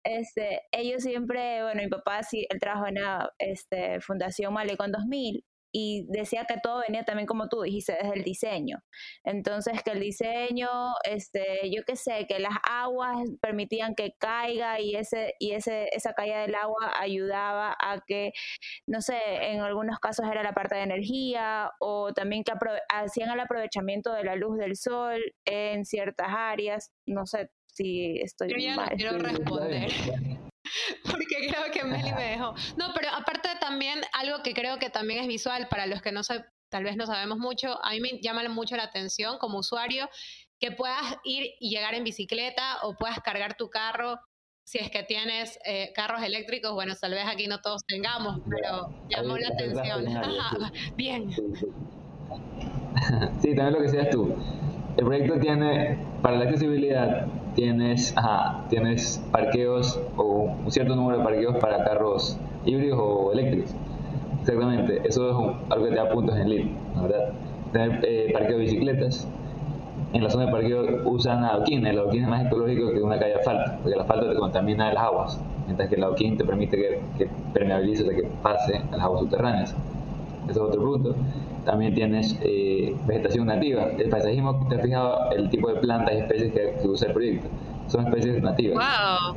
[0.03, 5.45] Este, ellos siempre, bueno, mi papá sí, él trabajó en la este, Fundación Malecón 2000
[5.71, 8.84] y decía que todo venía también como tú dijiste desde el diseño.
[9.23, 10.69] Entonces que el diseño
[11.03, 16.13] este yo qué sé que las aguas permitían que caiga y ese y ese esa
[16.13, 18.34] caída del agua ayudaba a que
[18.88, 22.53] no sé en algunos casos era la parte de energía o también que
[22.89, 26.91] hacían el aprovechamiento de la luz del sol en ciertas áreas.
[27.05, 28.89] No sé si estoy yo ya mal.
[28.91, 30.50] no quiero responder
[31.10, 32.54] porque creo que Meli me dejó.
[32.78, 36.24] No, pero aparte también algo que creo que también es visual para los que no
[36.24, 40.10] se, tal vez no sabemos mucho, a mí me llama mucho la atención como usuario
[40.60, 44.19] que puedas ir y llegar en bicicleta o puedas cargar tu carro
[44.63, 48.89] si es que tienes eh, carros eléctricos, bueno, tal vez aquí no todos tengamos, pero
[49.10, 50.06] llamó la atención.
[50.95, 51.30] bien.
[53.41, 54.36] Sí, también lo que decías tú.
[54.97, 61.23] El proyecto tiene, para la accesibilidad, tienes, ajá, tienes parqueos o un cierto número de
[61.23, 63.73] parqueos para carros híbridos o eléctricos.
[64.41, 66.65] Exactamente, eso es algo que te da puntos en LEED,
[67.01, 67.30] ¿verdad?
[67.71, 69.27] Tener eh, parqueo de bicicletas.
[70.13, 73.36] En la zona de parqueo usan adoquín, el adoquín es más ecológico que una calle
[73.36, 77.01] asfalto, porque el asfalto te contamina las aguas, mientras que el adoquín te permite que,
[77.17, 79.75] que permeabilice, que pase a las aguas subterráneas.
[80.49, 81.15] Eso es otro punto
[81.65, 83.84] también tienes eh, vegetación nativa.
[83.97, 87.50] El paisajismo, te has fijado el tipo de plantas y especies que, usa el proyecto.
[87.88, 88.84] Son especies nativas.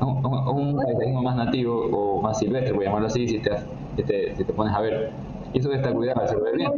[0.00, 4.74] Un, paisajismo más nativo o más silvestre, por llamarlo así, si te, si te, pones
[4.74, 5.12] a ver.
[5.52, 6.72] Y eso está cuidado, se ve bien.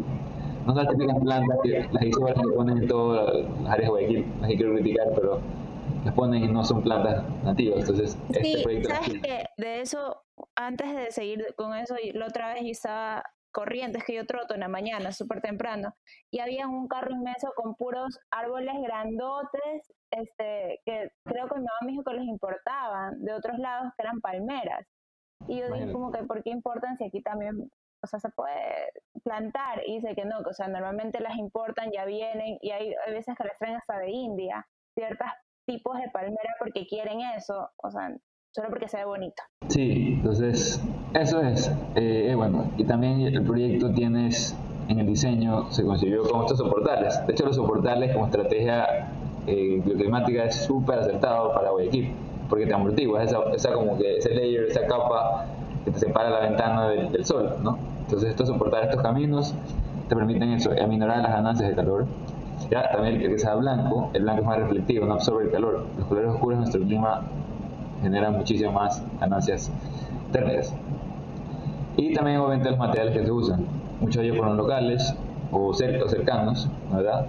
[0.66, 3.88] No son las típicas plantas, que, las isobras que ponen en todas las áreas de
[3.88, 5.40] Guayaquil, las que quiero criticar, pero
[6.04, 7.80] las ponen y no son plantas nativas.
[7.80, 8.88] Entonces, este proyecto.
[8.88, 10.22] ¿sabes que De eso,
[10.56, 13.22] antes de seguir con eso, la otra vez estaba
[13.56, 15.94] corrientes que yo troto en la mañana, súper temprano,
[16.30, 21.78] y había un carro inmenso con puros árboles grandotes, este, que creo que mi mamá
[21.80, 24.86] me dijo que los importaban de otros lados que eran palmeras.
[25.48, 27.70] Y yo dije como que, ¿por qué importan si aquí también,
[28.02, 28.92] o sea, se puede
[29.24, 29.80] plantar?
[29.86, 33.12] Y dice que no, que o sea, normalmente las importan, ya vienen, y hay, hay
[33.14, 35.28] veces que las traen hasta de India, ciertos
[35.66, 38.14] tipos de palmera porque quieren eso, o sea,
[38.56, 39.42] solo porque se ve bonito.
[39.68, 44.56] Sí, entonces eso es, eh, bueno, y también el proyecto tienes
[44.88, 47.20] en el diseño, se concibió con estos soportales.
[47.26, 49.10] De hecho, los soportales como estrategia
[49.46, 52.14] eh, bioclimática es súper acertado para Guayaquil,
[52.48, 55.44] porque te amortigua, esa, esa como que ese layer, esa capa
[55.84, 57.76] que te separa la ventana del, sol, ¿no?
[58.04, 59.54] Entonces estos soportales, estos caminos,
[60.08, 62.06] te permiten eso, aminorar las ganancias de calor.
[62.70, 65.84] Ya, también el que sea blanco, el blanco es más reflectivo, no absorbe el calor.
[65.98, 67.22] Los colores oscuros nuestro clima
[68.02, 69.70] generan muchísimas más ganancias
[70.32, 70.74] térmicas.
[71.96, 73.64] Y también obviamente los materiales que se usan.
[74.00, 75.14] Muchos de ellos fueron locales
[75.50, 77.26] o, cercanos, ¿verdad?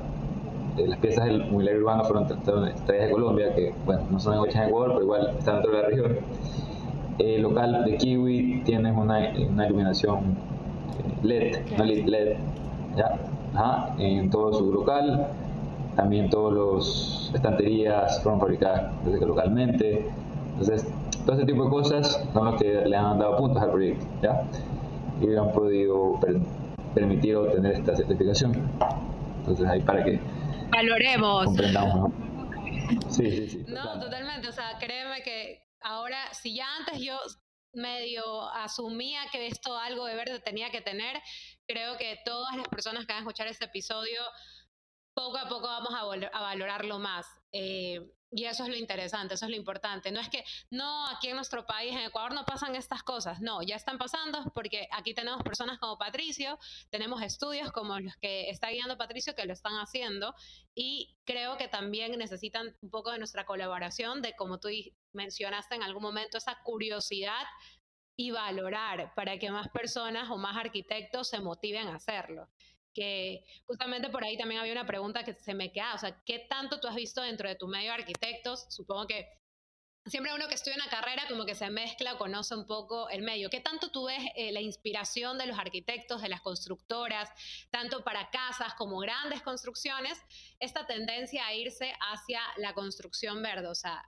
[0.78, 4.64] Eh, las piezas del mobiliario urbano fueron traídas de Colombia, que bueno, no son hechas
[4.64, 6.18] en Ecuador, pero igual están dentro de la región.
[7.20, 10.38] El local de Kiwi tiene una, una iluminación
[11.24, 12.38] eh, LED, no LED,
[12.96, 13.20] ¿ya?
[13.98, 15.28] en todo su local.
[15.96, 18.92] También todas las estanterías fueron fabricadas
[19.26, 20.06] localmente.
[20.60, 20.88] Entonces,
[21.24, 24.42] todo ese tipo de cosas son los que le han dado puntos al proyecto, ¿ya?
[25.22, 26.20] Y han podido
[26.96, 28.54] permitir obtener esta certificación.
[29.40, 30.20] Entonces, ahí para que
[30.72, 31.46] valoremos.
[31.46, 32.12] Comprendamos,
[33.10, 33.66] Sí, sí, sí.
[33.68, 34.48] No, totalmente.
[34.48, 37.20] O sea, créeme que ahora, si ya antes yo
[37.74, 41.22] medio asumía que esto algo de verde tenía que tener,
[41.68, 44.22] creo que todas las personas que van a escuchar este episodio,
[45.14, 47.28] poco a poco vamos a, a valorarlo más.
[47.52, 50.12] Eh, Y eso es lo interesante, eso es lo importante.
[50.12, 53.40] No es que, no, aquí en nuestro país, en Ecuador, no pasan estas cosas.
[53.40, 56.60] No, ya están pasando porque aquí tenemos personas como Patricio,
[56.90, 60.36] tenemos estudios como los que está guiando Patricio que lo están haciendo
[60.76, 64.68] y creo que también necesitan un poco de nuestra colaboración, de como tú
[65.14, 67.46] mencionaste en algún momento, esa curiosidad
[68.18, 72.50] y valorar para que más personas o más arquitectos se motiven a hacerlo
[72.98, 76.40] que justamente por ahí también había una pregunta que se me queda, o sea, ¿qué
[76.50, 78.66] tanto tú has visto dentro de tu medio arquitectos?
[78.70, 79.30] Supongo que
[80.08, 83.22] siempre uno que estudia una carrera como que se mezcla o conoce un poco el
[83.22, 83.52] medio.
[83.52, 87.30] ¿Qué tanto tú ves eh, la inspiración de los arquitectos, de las constructoras,
[87.70, 90.20] tanto para casas como grandes construcciones,
[90.60, 93.68] esta tendencia a irse hacia la construcción verde?
[93.68, 94.04] O sea,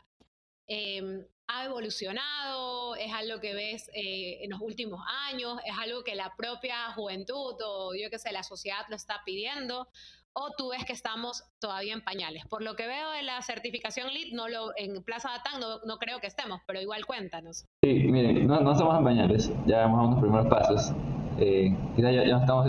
[0.71, 6.13] Em, ha evolucionado, es algo que ves eh, en los últimos años, es algo que
[6.13, 9.87] la propia juventud o yo qué sé, la sociedad lo está pidiendo,
[10.33, 12.45] o tú ves que estamos todavía en pañales.
[12.45, 15.97] Por lo que veo de la certificación LEED, no lo, en Plaza Batán no, no
[15.97, 17.65] creo que estemos, pero igual cuéntanos.
[17.83, 20.93] Sí, miren, no, no estamos en pañales, ya hemos dado unos primeros pasos.
[21.39, 22.67] Eh, ya, ya estamos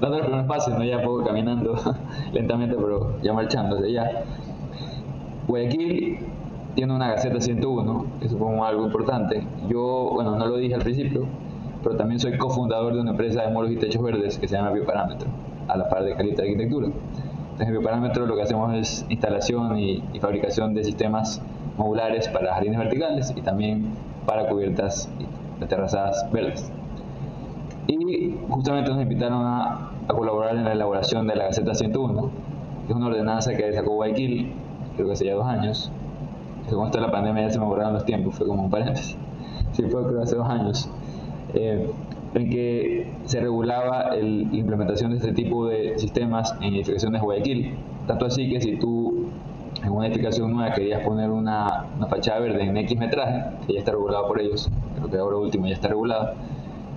[0.00, 1.74] dando los primeros pasos, no ya poco caminando
[2.32, 4.24] lentamente, pero ya marchando de ya.
[5.48, 6.43] Guayaquil
[6.74, 9.46] tiene una Gaceta 101, que supongo algo importante.
[9.68, 11.26] Yo, bueno, no lo dije al principio,
[11.82, 14.70] pero también soy cofundador de una empresa de muros y techos verdes que se llama
[14.70, 15.28] Bioparámetro,
[15.68, 16.86] a la par de Calita de Arquitectura.
[16.86, 21.40] Entonces, en Bioparámetro lo que hacemos es instalación y, fabricación de sistemas
[21.76, 23.90] modulares para jardines verticales y también
[24.26, 25.08] para cubiertas
[25.60, 26.70] de terrazas verdes.
[27.86, 32.30] Y justamente nos invitaron a, a, colaborar en la elaboración de la Gaceta 101,
[32.86, 34.52] que es una ordenanza que sacó Guayaquil,
[34.96, 35.92] creo que hace ya dos años,
[36.70, 39.16] con esto de la pandemia ya se me borraron los tiempos, fue como un paréntesis.
[39.72, 40.88] Sí, fue creo hace dos años.
[41.54, 41.90] Eh,
[42.34, 47.74] en que se regulaba la implementación de este tipo de sistemas en edificaciones de Guayaquil.
[48.06, 49.28] Tanto así que si tú
[49.82, 53.92] en una edificación nueva querías poner una, fachada verde en X metraje, que ya está
[53.92, 56.32] regulado por ellos, creo que ahora último ya está regulado,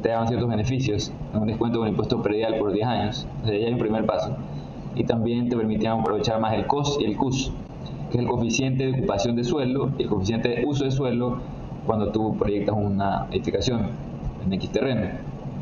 [0.01, 3.28] te daban ciertos beneficios, un descuento con impuesto predial por 10 años.
[3.43, 4.36] O sea, ya hay un primer paso.
[4.95, 7.51] Y también te permitían aprovechar más el COS y el CUS,
[8.10, 11.39] que es el coeficiente de ocupación de suelo y el coeficiente de uso de suelo
[11.86, 13.89] cuando tú proyectas una edificación
[14.45, 15.08] en X terreno.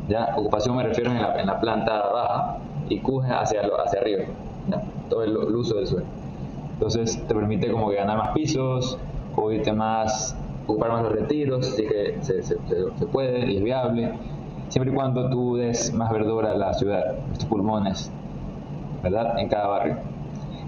[0.08, 0.34] ¿ya?
[0.36, 4.24] Ocupación me refiero en la, en la planta baja y Q hacia, hacia arriba,
[5.08, 6.06] todo el, uso del suelo.
[6.74, 8.98] Entonces te permite como que ganar más pisos,
[9.34, 10.36] o irte más,
[10.66, 14.12] ocupar más los retiros, así que se, se, se puede y es viable,
[14.68, 18.10] siempre y cuando tú des más verdura a la ciudad, tus pulmones,
[19.02, 19.38] ¿verdad?
[19.38, 19.96] En cada barrio.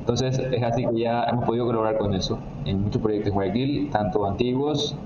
[0.08, 3.90] Entonces es así que ya hemos podido colaborar con eso en muchos proyectos de Guayaquil,
[3.90, 4.96] tanto antiguos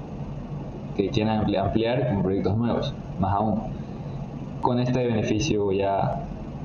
[0.97, 3.63] que quieren ampliar como proyectos nuevos, más aún,
[4.61, 6.21] con este beneficio ya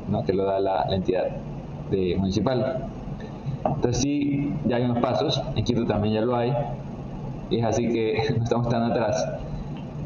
[0.08, 0.24] ¿no?
[0.24, 1.30] que lo da la, entidad
[1.90, 2.86] municipal.
[3.66, 6.54] Entonces sí, ya hay unos pasos, en Quito también ya lo hay,
[7.50, 9.30] y es así que no estamos tan atrás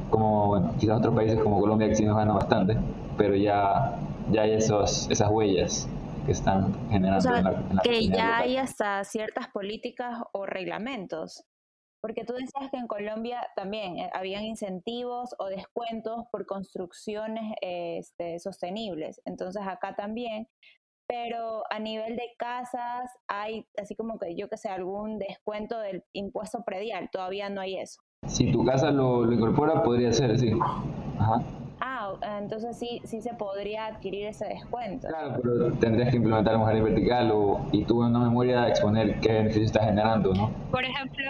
[0.09, 2.77] como quizás otros países como Colombia que sí nos ganan bastante,
[3.17, 3.97] pero ya,
[4.31, 5.89] ya hay esos, esas huellas
[6.25, 7.29] que están generando
[7.83, 11.43] que ya hay hasta ciertas políticas o reglamentos.
[12.01, 18.39] Porque tú decías que en Colombia también eh, habían incentivos o descuentos por construcciones este,
[18.39, 19.21] sostenibles.
[19.25, 20.47] Entonces acá también.
[21.07, 26.03] Pero a nivel de casas hay así como que yo que sé algún descuento del
[26.13, 27.09] impuesto predial.
[27.11, 28.01] Todavía no hay eso.
[28.27, 30.51] Si tu casa lo, lo incorpora podría ser sí.
[31.19, 31.43] Ajá.
[31.83, 35.07] Ah, entonces sí, sí se podría adquirir ese descuento.
[35.07, 39.19] Claro, pero tendrías que implementar un jardín vertical o, y tú en una memoria exponer
[39.19, 40.53] qué beneficio estás generando, ¿no?
[40.69, 41.25] Por ejemplo,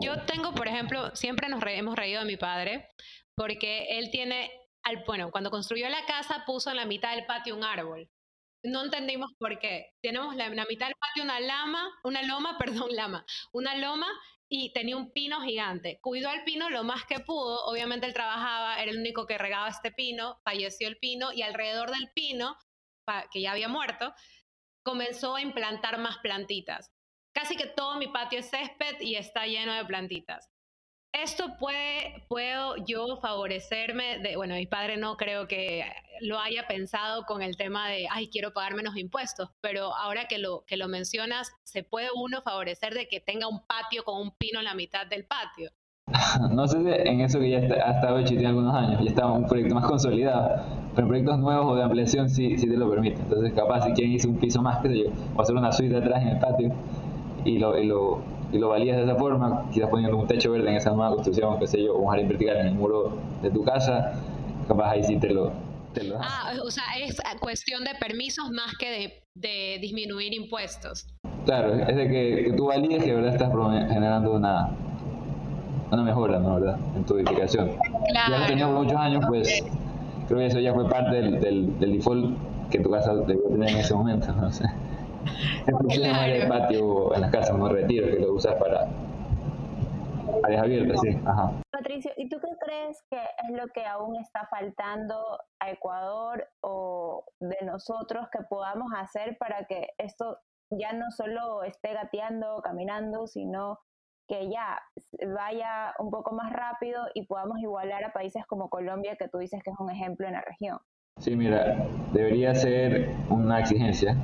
[0.00, 2.90] yo tengo, por ejemplo, siempre nos hemos reído de mi padre
[3.34, 4.50] porque él tiene,
[4.82, 8.10] al, bueno, cuando construyó la casa puso en la mitad del patio un árbol.
[8.64, 9.92] No entendimos por qué.
[10.00, 14.08] Tenemos la, en la mitad del patio una lama, una loma, perdón, lama, una loma
[14.48, 15.98] y tenía un pino gigante.
[16.00, 19.68] Cuidó al pino lo más que pudo, obviamente él trabajaba, era el único que regaba
[19.68, 22.56] este pino, falleció el pino y alrededor del pino,
[23.30, 24.14] que ya había muerto,
[24.82, 26.90] comenzó a implantar más plantitas.
[27.34, 30.53] Casi que todo mi patio es césped y está lleno de plantitas
[31.22, 35.84] esto puede, puedo yo favorecerme, de, bueno, mi padre no creo que
[36.20, 40.38] lo haya pensado con el tema de, ay, quiero pagar menos impuestos, pero ahora que
[40.38, 44.32] lo, que lo mencionas, ¿se puede uno favorecer de que tenga un patio con un
[44.32, 45.70] pino en la mitad del patio?
[46.50, 49.26] No sé si en eso que ya ha estado hecho tiene algunos años, ya está
[49.26, 50.62] un proyecto más consolidado,
[50.94, 53.20] pero proyectos nuevos o de ampliación sí, sí te lo permite.
[53.22, 55.96] Entonces, capaz si quien hizo un piso más, qué sé yo, o hacer una suite
[55.96, 56.72] atrás en el patio
[57.44, 60.70] y lo, y lo y lo valías de esa forma, quizás poniendo un techo verde
[60.70, 63.64] en esa nueva construcción, qué sé yo, un jardín vertical en el muro de tu
[63.64, 64.12] casa,
[64.68, 65.50] capaz ahí sí te lo,
[65.92, 71.08] te Ah, o sea, es cuestión de permisos más que de, de disminuir impuestos.
[71.44, 73.50] Claro, es de que, tú valides que de verdad estás
[73.88, 74.70] generando una,
[75.90, 76.54] una mejora, ¿no?
[76.54, 76.78] ¿verdad?
[76.96, 77.72] En tu edificación.
[78.08, 78.32] Claro.
[78.32, 79.64] Ya lo tenido por muchos años, pues
[80.28, 82.36] creo que eso ya fue parte del, del, default
[82.70, 84.64] que tu casa debió tener en ese momento, no sé.
[85.66, 86.32] El problema claro.
[86.32, 88.88] el patio en las casas, no retiro, que lo usas para
[90.42, 91.18] áreas abiertas, sí.
[91.26, 91.52] Ajá.
[91.70, 97.24] Patricio, ¿y tú qué crees que es lo que aún está faltando a Ecuador o
[97.40, 100.38] de nosotros que podamos hacer para que esto
[100.70, 103.78] ya no solo esté gateando, caminando, sino
[104.26, 104.80] que ya
[105.34, 109.62] vaya un poco más rápido y podamos igualar a países como Colombia, que tú dices
[109.62, 110.78] que es un ejemplo en la región.
[111.20, 114.16] Sí, mira, debería ser una exigencia,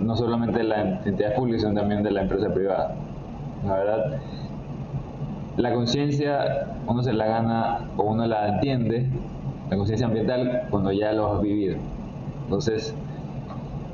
[0.00, 2.94] no solamente de la entidad pública, sino también de la empresa privada.
[3.64, 4.18] La verdad,
[5.56, 9.08] la conciencia uno se la gana o uno la entiende,
[9.70, 11.76] la conciencia ambiental, cuando ya lo has vivido.
[12.44, 12.94] Entonces,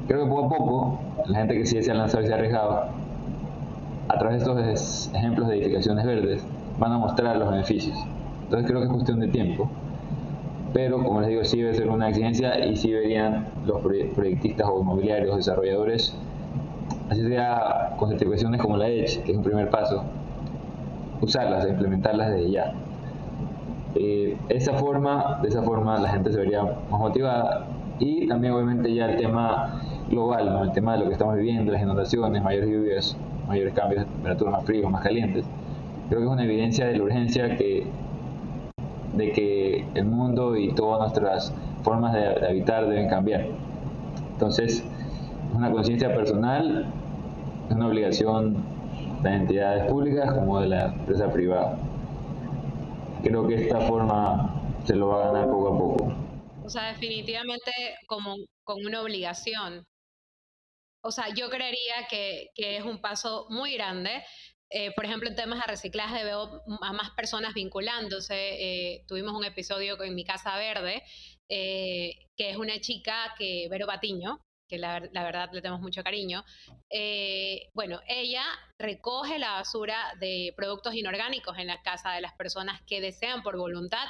[0.09, 2.37] creo que poco a poco, la gente que sí se ha lanzado y se ha
[2.37, 2.85] arriesgado,
[4.09, 6.45] a través de estos ejemplos de edificaciones verdes,
[6.79, 7.97] van a mostrar los beneficios.
[8.45, 9.71] Entonces creo que es cuestión de tiempo.
[10.73, 14.81] Pero, como les digo, sí debe ser una exigencia y sí deberían los proyectistas o
[14.81, 16.17] inmobiliarios, desarrolladores,
[17.09, 20.05] así sea con certificaciones como la EDGE, que es un primer paso,
[21.21, 22.73] usarlas, implementarlas desde ya.
[23.97, 27.67] Eh, esa forma, de esa forma la gente se vería más motivada
[27.99, 31.83] y también obviamente ya el tema global, el tema de lo que estamos viviendo, las
[31.83, 33.17] inundaciones, mayores lluvias,
[33.49, 35.45] mayores cambios de temperatura, más fríos, más calientes.
[36.09, 37.87] Creo que es una evidencia de la urgencia que,
[39.15, 43.47] de que el mundo y todas nuestras formas de, habitar deben cambiar.
[44.33, 46.93] Entonces, es una conciencia personal,
[47.69, 48.57] es una obligación
[49.23, 51.79] de entidades públicas como de la empresa privada.
[53.23, 54.55] Creo que esta forma
[54.85, 56.13] se lo va a ganar poco a poco.
[56.65, 57.73] O sea, definitivamente
[58.07, 59.85] como con una obligación
[61.03, 64.23] o sea, yo creería que, es un paso muy grande.
[64.73, 68.35] Eh, por ejemplo, en temas de reciclaje veo a más personas vinculándose.
[68.35, 71.03] Eh, tuvimos un episodio con Mi Casa Verde,
[71.49, 76.45] eh, que es una chica que, Vero Batiño, que la, verdad le tenemos mucho cariño.
[77.75, 78.45] bueno, ella
[78.79, 83.57] recoge la basura de productos inorgánicos en la casa de las personas que desean por
[83.57, 84.07] voluntad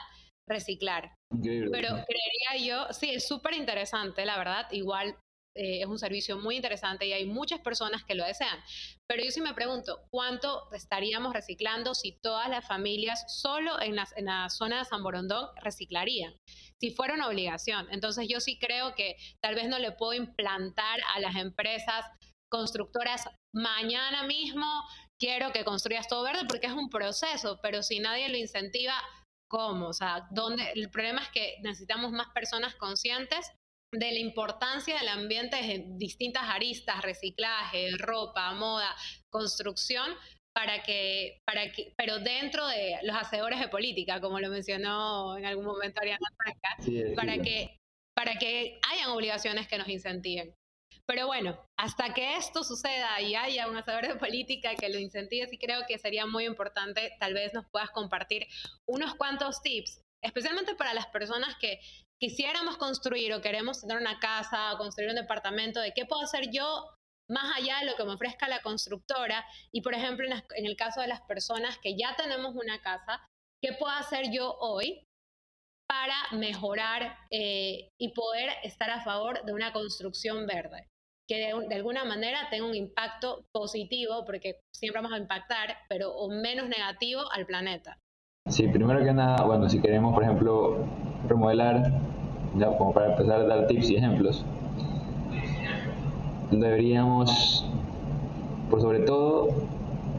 [0.47, 1.15] reciclar.
[1.31, 4.67] Pero creería yo, sí, es súper interesante, la verdad.
[4.73, 5.17] Igual
[5.55, 8.59] eh, es un servicio muy interesante y hay muchas personas que lo desean.
[9.09, 14.25] Pero yo sí me pregunto, ¿cuánto estaríamos reciclando si todas las familias solo en, en
[14.25, 16.35] la zona de San Borondón reciclarían?
[16.81, 17.89] Si fuera una obligación.
[17.91, 22.05] Entonces yo sí creo que tal vez no le puedo implantar a las empresas
[22.51, 24.67] constructoras mañana mismo
[25.21, 28.95] quiero que construyas todo verde porque es un proceso, pero si nadie lo incentiva,
[29.49, 29.89] ¿cómo?
[29.89, 30.73] O sea, ¿dónde?
[30.75, 33.53] el problema es que necesitamos más personas conscientes
[33.93, 38.95] de la importancia del ambiente en distintas aristas, reciclaje, ropa, moda,
[39.31, 40.15] construcción,
[40.55, 45.47] para que, para que, pero dentro de los hacedores de política, como lo mencionó en
[45.47, 47.79] algún momento Ariana Franca, para que,
[48.15, 50.55] para que hayan obligaciones que nos incentiven.
[51.07, 55.49] Pero bueno, hasta que esto suceda y haya un hacedor de política que lo incentive,
[55.49, 58.47] sí creo que sería muy importante, tal vez nos puedas compartir
[58.87, 61.81] unos cuantos tips, especialmente para las personas que
[62.21, 66.51] quisiéramos construir o queremos tener una casa o construir un departamento, de qué puedo hacer
[66.53, 66.85] yo
[67.29, 69.45] más allá de lo que me ofrezca la constructora.
[69.73, 73.21] Y por ejemplo, en, el caso de las personas que ya tenemos una casa,
[73.63, 75.05] ¿qué puedo hacer yo hoy
[75.89, 80.87] para mejorar eh, y poder estar a favor de una construcción verde?
[81.29, 86.29] que de, alguna manera tenga un impacto positivo, porque siempre vamos a impactar, pero o
[86.29, 87.97] menos negativo al planeta.
[88.49, 90.85] Sí, primero que nada, bueno, si queremos, por ejemplo,
[91.31, 91.93] remodelar,
[92.59, 94.45] ya como para empezar a dar tips y ejemplos,
[96.51, 97.65] deberíamos,
[98.69, 99.49] por sobre todo,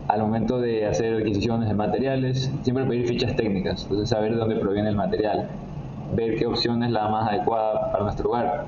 [0.07, 4.55] al momento de hacer adquisiciones de materiales, siempre pedir fichas técnicas, entonces saber de dónde
[4.55, 5.47] proviene el material,
[6.15, 8.65] ver qué opción es la más adecuada para nuestro hogar.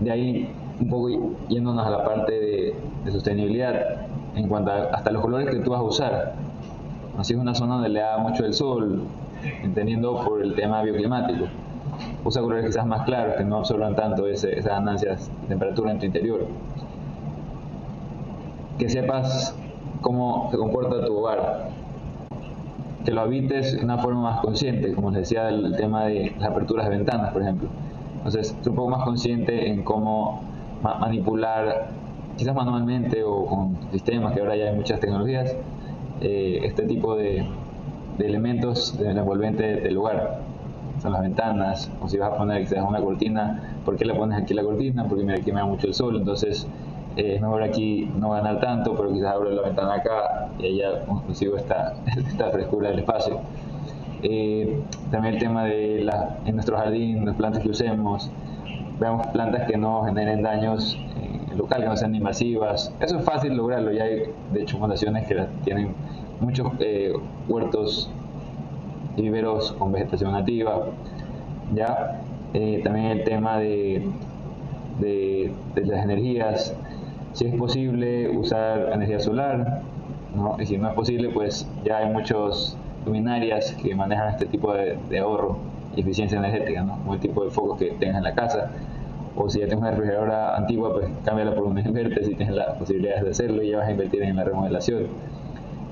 [0.00, 1.08] De ahí, un poco
[1.48, 2.74] yéndonos a la parte de,
[3.04, 6.34] de sostenibilidad, en cuanto a hasta los colores que tú vas a usar.
[7.18, 9.04] Así es una zona donde le da mucho el sol,
[9.62, 11.46] entendiendo por el tema bioclimático.
[12.24, 15.98] Usa colores quizás más claros que no absorban tanto ese, esas ganancias de temperatura en
[15.98, 16.46] tu interior.
[18.78, 19.56] Que sepas
[20.00, 21.70] cómo se comporta tu hogar.
[23.04, 26.50] Que lo habites de una forma más consciente, como les decía el tema de las
[26.50, 27.68] aperturas de ventanas, por ejemplo.
[28.16, 30.42] Entonces, ser un poco más consciente en cómo
[30.82, 31.90] manipular,
[32.36, 35.54] quizás manualmente o con sistemas, que ahora ya hay muchas tecnologías,
[36.20, 37.46] eh, este tipo de,
[38.18, 40.40] de elementos del envolvente del lugar.
[41.00, 44.42] Son las ventanas, o si vas a poner quizás una cortina, ¿por qué le pones
[44.42, 45.04] aquí la cortina?
[45.06, 46.66] Porque mira, aquí me da mucho el sol, entonces
[47.16, 51.56] es mejor aquí no ganar tanto, pero quizás abro la ventana acá y allá consigo
[51.56, 53.40] esta, esta frescura del espacio.
[54.22, 58.30] Eh, también el tema de la, en nuestro jardín, las plantas que usemos,
[58.98, 62.92] veamos plantas que no generen daños en el local, que no sean invasivas.
[63.00, 65.94] Eso es fácil lograrlo, ya hay de hecho fundaciones que tienen
[66.40, 67.12] muchos eh,
[67.48, 68.10] huertos
[69.16, 70.86] y viveros con vegetación nativa.
[71.74, 72.20] ¿ya?
[72.54, 74.08] Eh, también el tema de,
[75.00, 75.52] de,
[75.84, 76.74] las energías,
[77.32, 79.82] si es posible usar energía solar,
[80.34, 80.56] ¿no?
[80.58, 85.18] y si no es posible, pues ya hay muchas luminarias que manejan este tipo de,
[85.18, 85.58] ahorro
[85.96, 86.98] eficiencia energética, ¿no?
[86.98, 88.70] como el tipo de foco que tengas en la casa.
[89.34, 92.76] O si ya tienes una refrigeradora antigua, pues cámbiala por una inverter si tienes las
[92.76, 95.06] posibilidades de hacerlo y ya vas a invertir en la remodelación.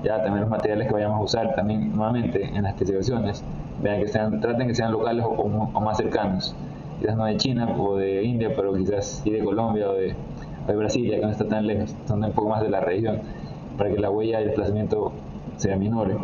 [0.05, 3.43] También los materiales que vayamos a usar también nuevamente en las especificaciones,
[3.81, 5.47] vean que sean, traten que sean locales o,
[5.79, 6.55] más cercanos.
[6.99, 10.15] Quizás no de China o de India, pero quizás sí de Colombia o de
[10.67, 13.21] de Brasil, ya que no está tan lejos, son un poco más de la región,
[13.77, 15.11] para que la huella de desplazamiento
[15.57, 16.17] sea menor.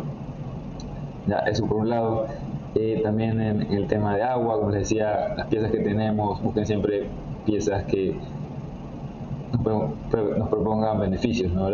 [1.26, 2.26] Ya, eso por un lado.
[2.74, 6.64] Eh, también en, el tema de agua, como les decía, las piezas que tenemos, busquen
[6.64, 7.06] siempre
[7.44, 8.16] piezas que
[9.62, 11.68] nos, propongan beneficios ¿no?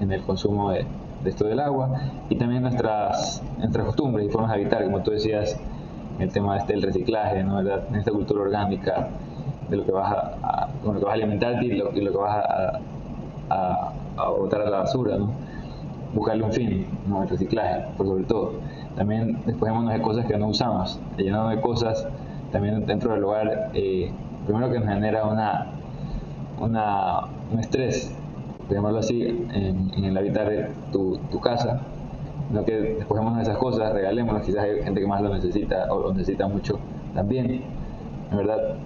[0.00, 0.86] en el consumo de,
[1.30, 1.90] esto del agua
[2.28, 5.58] y también nuestras, nuestras costumbres y formas de habitar, como tú decías,
[6.18, 7.60] el tema este del reciclaje, ¿no?
[7.60, 9.08] en esta cultura orgánica,
[9.68, 12.44] de lo que vas a, con lo que vas a alimentarte y lo, que vas
[13.48, 15.32] a, a, botar a la basura, ¿no?
[16.14, 17.22] Buscarle un fin, ¿no?
[17.22, 18.52] El reciclaje, por sobre todo.
[18.94, 22.06] También despojémonos de cosas que no usamos, llenando de cosas
[22.52, 24.12] también dentro del hogar, eh,
[24.46, 25.66] primero que nos genera una,
[26.60, 27.20] una,
[27.52, 28.14] un estrés,
[28.70, 31.82] llamarlo así, en, el habitar tu, tu casa,
[32.50, 36.12] no que de esas cosas, regalémonos, quizás hay gente que más lo necesita o lo
[36.12, 36.78] necesita mucho
[37.14, 37.62] también,
[38.30, 38.76] en verdad,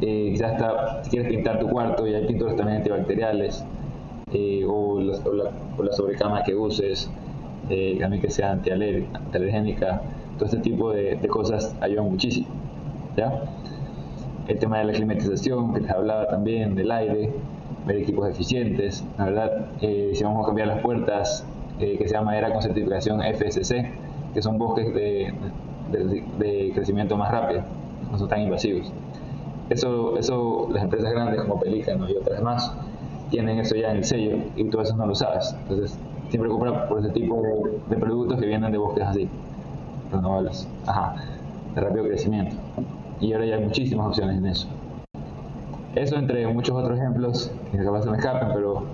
[0.00, 3.64] eh, quizás hasta si quieres pintar tu cuarto y hay pinturas también antibacteriales
[4.32, 7.10] eh, o, la, sobrecama que uses,
[7.70, 10.02] eh, también que sea antialergénica,
[10.36, 12.48] todo este tipo de, cosas ayudan muchísimo.
[13.16, 13.42] ¿ya?
[14.48, 17.32] El tema de la climatización, que les hablaba también, del aire,
[17.86, 21.44] ver equipos eficientes, la verdad, eh, si vamos a cambiar las puertas,
[21.78, 23.92] que sea madera con certificación FSC,
[24.32, 25.34] que son bosques de,
[26.38, 27.62] de crecimiento más rápido,
[28.10, 28.90] no son tan invasivos.
[29.68, 32.72] Eso, eso las empresas grandes como Pelícano y otras más
[33.30, 35.56] tienen eso ya en el sello y tú eso no lo sabes.
[35.62, 35.98] Entonces,
[36.28, 37.42] siempre compra por ese tipo
[37.88, 39.28] de, productos que vienen de bosques así,
[40.12, 41.16] renovables, ajá,
[41.74, 42.56] de rápido crecimiento.
[43.20, 44.68] Y ahora ya hay muchísimas opciones en eso.
[45.96, 48.86] Eso entre muchos otros ejemplos que capaz se me escapen, pero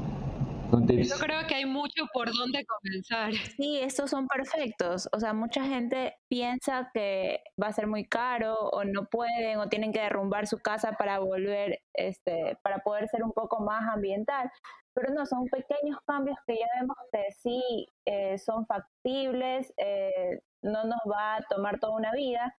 [0.72, 3.32] yo creo que hay mucho por dónde comenzar.
[3.57, 5.07] Sí, estos son perfectos.
[5.12, 9.68] O sea, mucha gente piensa que va a ser muy caro o no pueden o
[9.68, 14.50] tienen que derrumbar su casa para volver, este, para poder ser un poco más ambiental.
[14.94, 20.84] Pero no, son pequeños cambios que ya vemos que sí eh, son factibles, eh, no
[20.84, 22.55] nos va a tomar toda una vida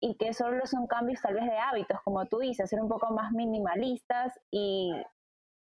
[0.00, 3.12] y que solo son cambios tal vez de hábitos, como tú dices, ser un poco
[3.12, 4.92] más minimalistas y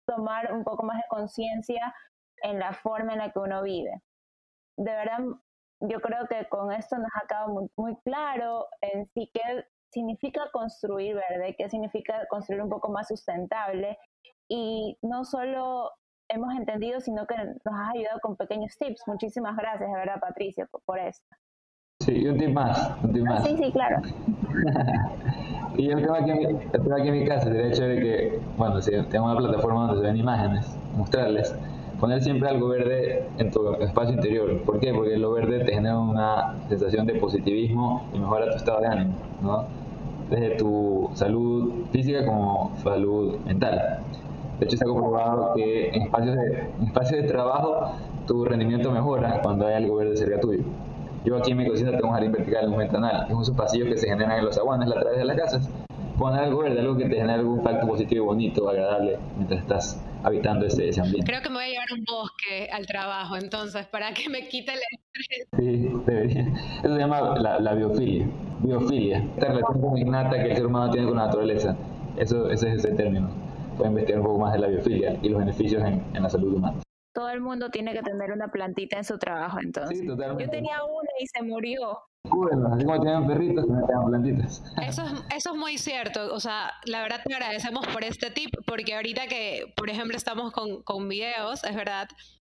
[0.06, 1.94] tomar un poco más de conciencia
[2.42, 4.02] en la forma en la que uno vive.
[4.76, 5.18] De verdad,
[5.80, 11.16] yo creo que con esto nos ha quedado muy, claro en sí qué significa construir
[11.16, 13.98] verde, qué significa construir un poco más sustentable
[14.48, 15.92] y no solo
[16.28, 19.02] hemos entendido, sino que nos has ayudado con pequeños tips.
[19.06, 21.26] Muchísimas gracias, de verdad, Patricia, por, esto.
[22.08, 23.44] Sí, y un tip más, un tip más.
[23.44, 23.96] Sí, sí, claro.
[25.76, 29.26] Y el tema, aquí, aquí en mi casa, el hecho de que, bueno, si tengo
[29.26, 31.54] una plataforma donde se ven imágenes, mostrarles,
[32.00, 34.60] poner siempre algo verde en tu espacio interior.
[34.62, 34.92] ¿Por qué?
[34.92, 39.12] Porque lo verde te genera una sensación de positivismo y mejora tu estado de ánimo,
[39.40, 39.66] ¿no?
[40.30, 44.00] Desde tu salud física como salud mental.
[44.58, 47.92] De hecho, se ha comprobado que en espacios de, en espacios de trabajo
[48.26, 50.64] tu rendimiento mejora cuando hay algo verde cerca tuyo.
[51.24, 53.88] Yo aquí en mi cocina tengo un jardín vertical en un ventanal, es un pasillos
[53.88, 55.70] que se generan en los aguanes a través de las casas.
[56.18, 60.04] Poner algo verde, algo que te genere algún impacto positivo y bonito, agradable, mientras estás
[60.24, 61.30] habitando ese, ese, ambiente.
[61.30, 64.72] Creo que me voy a llevar un bosque al trabajo, entonces, para que me quite
[64.72, 65.48] el estrés.
[65.56, 66.48] Sí, debería.
[66.82, 68.26] Eso se llama la, biofilia.
[68.60, 69.18] Biofilia.
[69.36, 71.76] Esta relación innata que el ser humano tiene con la naturaleza.
[72.16, 73.30] Eso, ese es ese término.
[73.76, 76.54] Pueden investigar un poco más de la biofilia y los beneficios en, en la salud
[76.54, 76.80] humana
[77.18, 80.00] todo el mundo tiene que tener una plantita en su trabajo, entonces.
[80.06, 81.98] Yo tenía una y se murió.
[82.22, 84.62] así como tienen perritos, también plantitas.
[84.86, 86.32] Eso es, eso es muy cierto.
[86.32, 90.52] O sea, la verdad te agradecemos por este tip, porque ahorita que, por ejemplo, estamos
[90.52, 92.06] con, con videos, es verdad,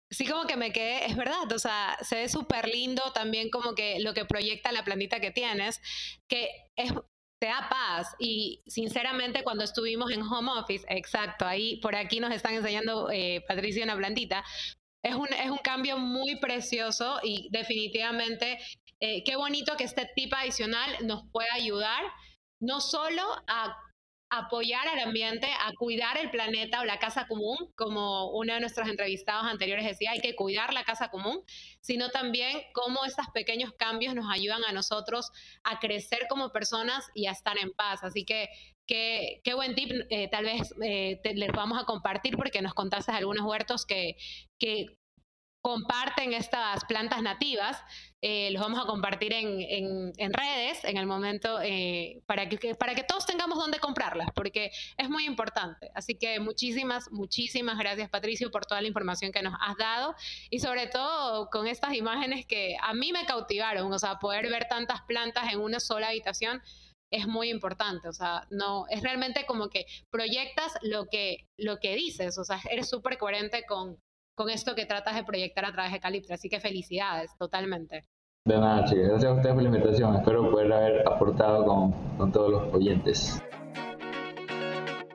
[0.10, 3.76] sí como que me quedé, es verdad, o sea, se ve súper lindo también como
[3.76, 5.80] que lo que proyecta la plantita que tienes,
[6.28, 6.92] que es
[7.40, 8.16] te da paz.
[8.20, 13.44] Y sinceramente, cuando estuvimos en home office, exacto, ahí por aquí nos están enseñando eh,
[13.48, 14.44] Patricia una plantita.
[15.04, 18.60] Es un, es un cambio muy precioso y definitivamente
[19.00, 22.04] eh, qué bonito que este tip adicional nos pueda ayudar
[22.60, 23.78] no solo a
[24.30, 28.88] apoyar al ambiente, a cuidar el planeta o la casa común, como uno de nuestros
[28.88, 31.42] entrevistados anteriores decía, hay que cuidar la casa común,
[31.82, 35.32] sino también cómo estos pequeños cambios nos ayudan a nosotros
[35.64, 38.04] a crecer como personas y a estar en paz.
[38.04, 38.50] Así que
[38.86, 43.46] qué, buen tip, eh, tal vez eh, les vamos a compartir porque nos contaste algunos
[43.46, 44.16] huertos que,
[44.60, 44.99] que
[45.62, 47.82] comparten estas plantas nativas.
[48.22, 53.04] Eh, los vamos a compartir en, redes en el momento eh, para, que, para que
[53.04, 55.90] todos tengamos dónde comprarlas, porque es muy importante.
[55.96, 60.16] Así que muchísimas, muchísimas gracias Patricio por toda la información que nos has dado
[60.50, 64.68] y sobre todo con estas imágenes que a mí me cautivaron, o sea, poder ver
[64.68, 66.62] tantas plantas en una sola habitación
[67.12, 71.96] es muy importante, o sea, no, es realmente como que proyectas lo que, lo que
[71.96, 73.98] dices, o sea, eres súper coherente con,
[74.40, 76.36] con esto que tratas de proyectar a través de Caliptra.
[76.36, 78.06] Así que felicidades, totalmente.
[78.46, 79.10] De nada, chicas.
[79.10, 80.16] Gracias a ustedes por la invitación.
[80.16, 83.44] Espero poder haber aportado con, con todos los oyentes.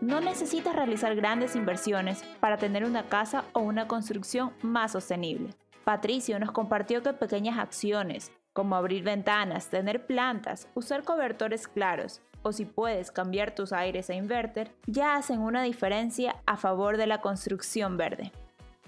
[0.03, 5.55] No necesitas realizar grandes inversiones para tener una casa o una construcción más sostenible.
[5.85, 12.53] Patricio nos compartió que pequeñas acciones, como abrir ventanas, tener plantas, usar cobertores claros o
[12.53, 17.22] si puedes cambiar tus aires a inverter, ya hacen una diferencia a favor de la
[17.22, 18.31] construcción verde.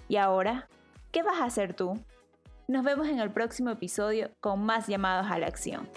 [0.09, 0.69] ¿Y ahora?
[1.13, 1.95] ¿Qué vas a hacer tú?
[2.69, 5.89] Nos vemos en el próximo episodio con más llamados a la acción.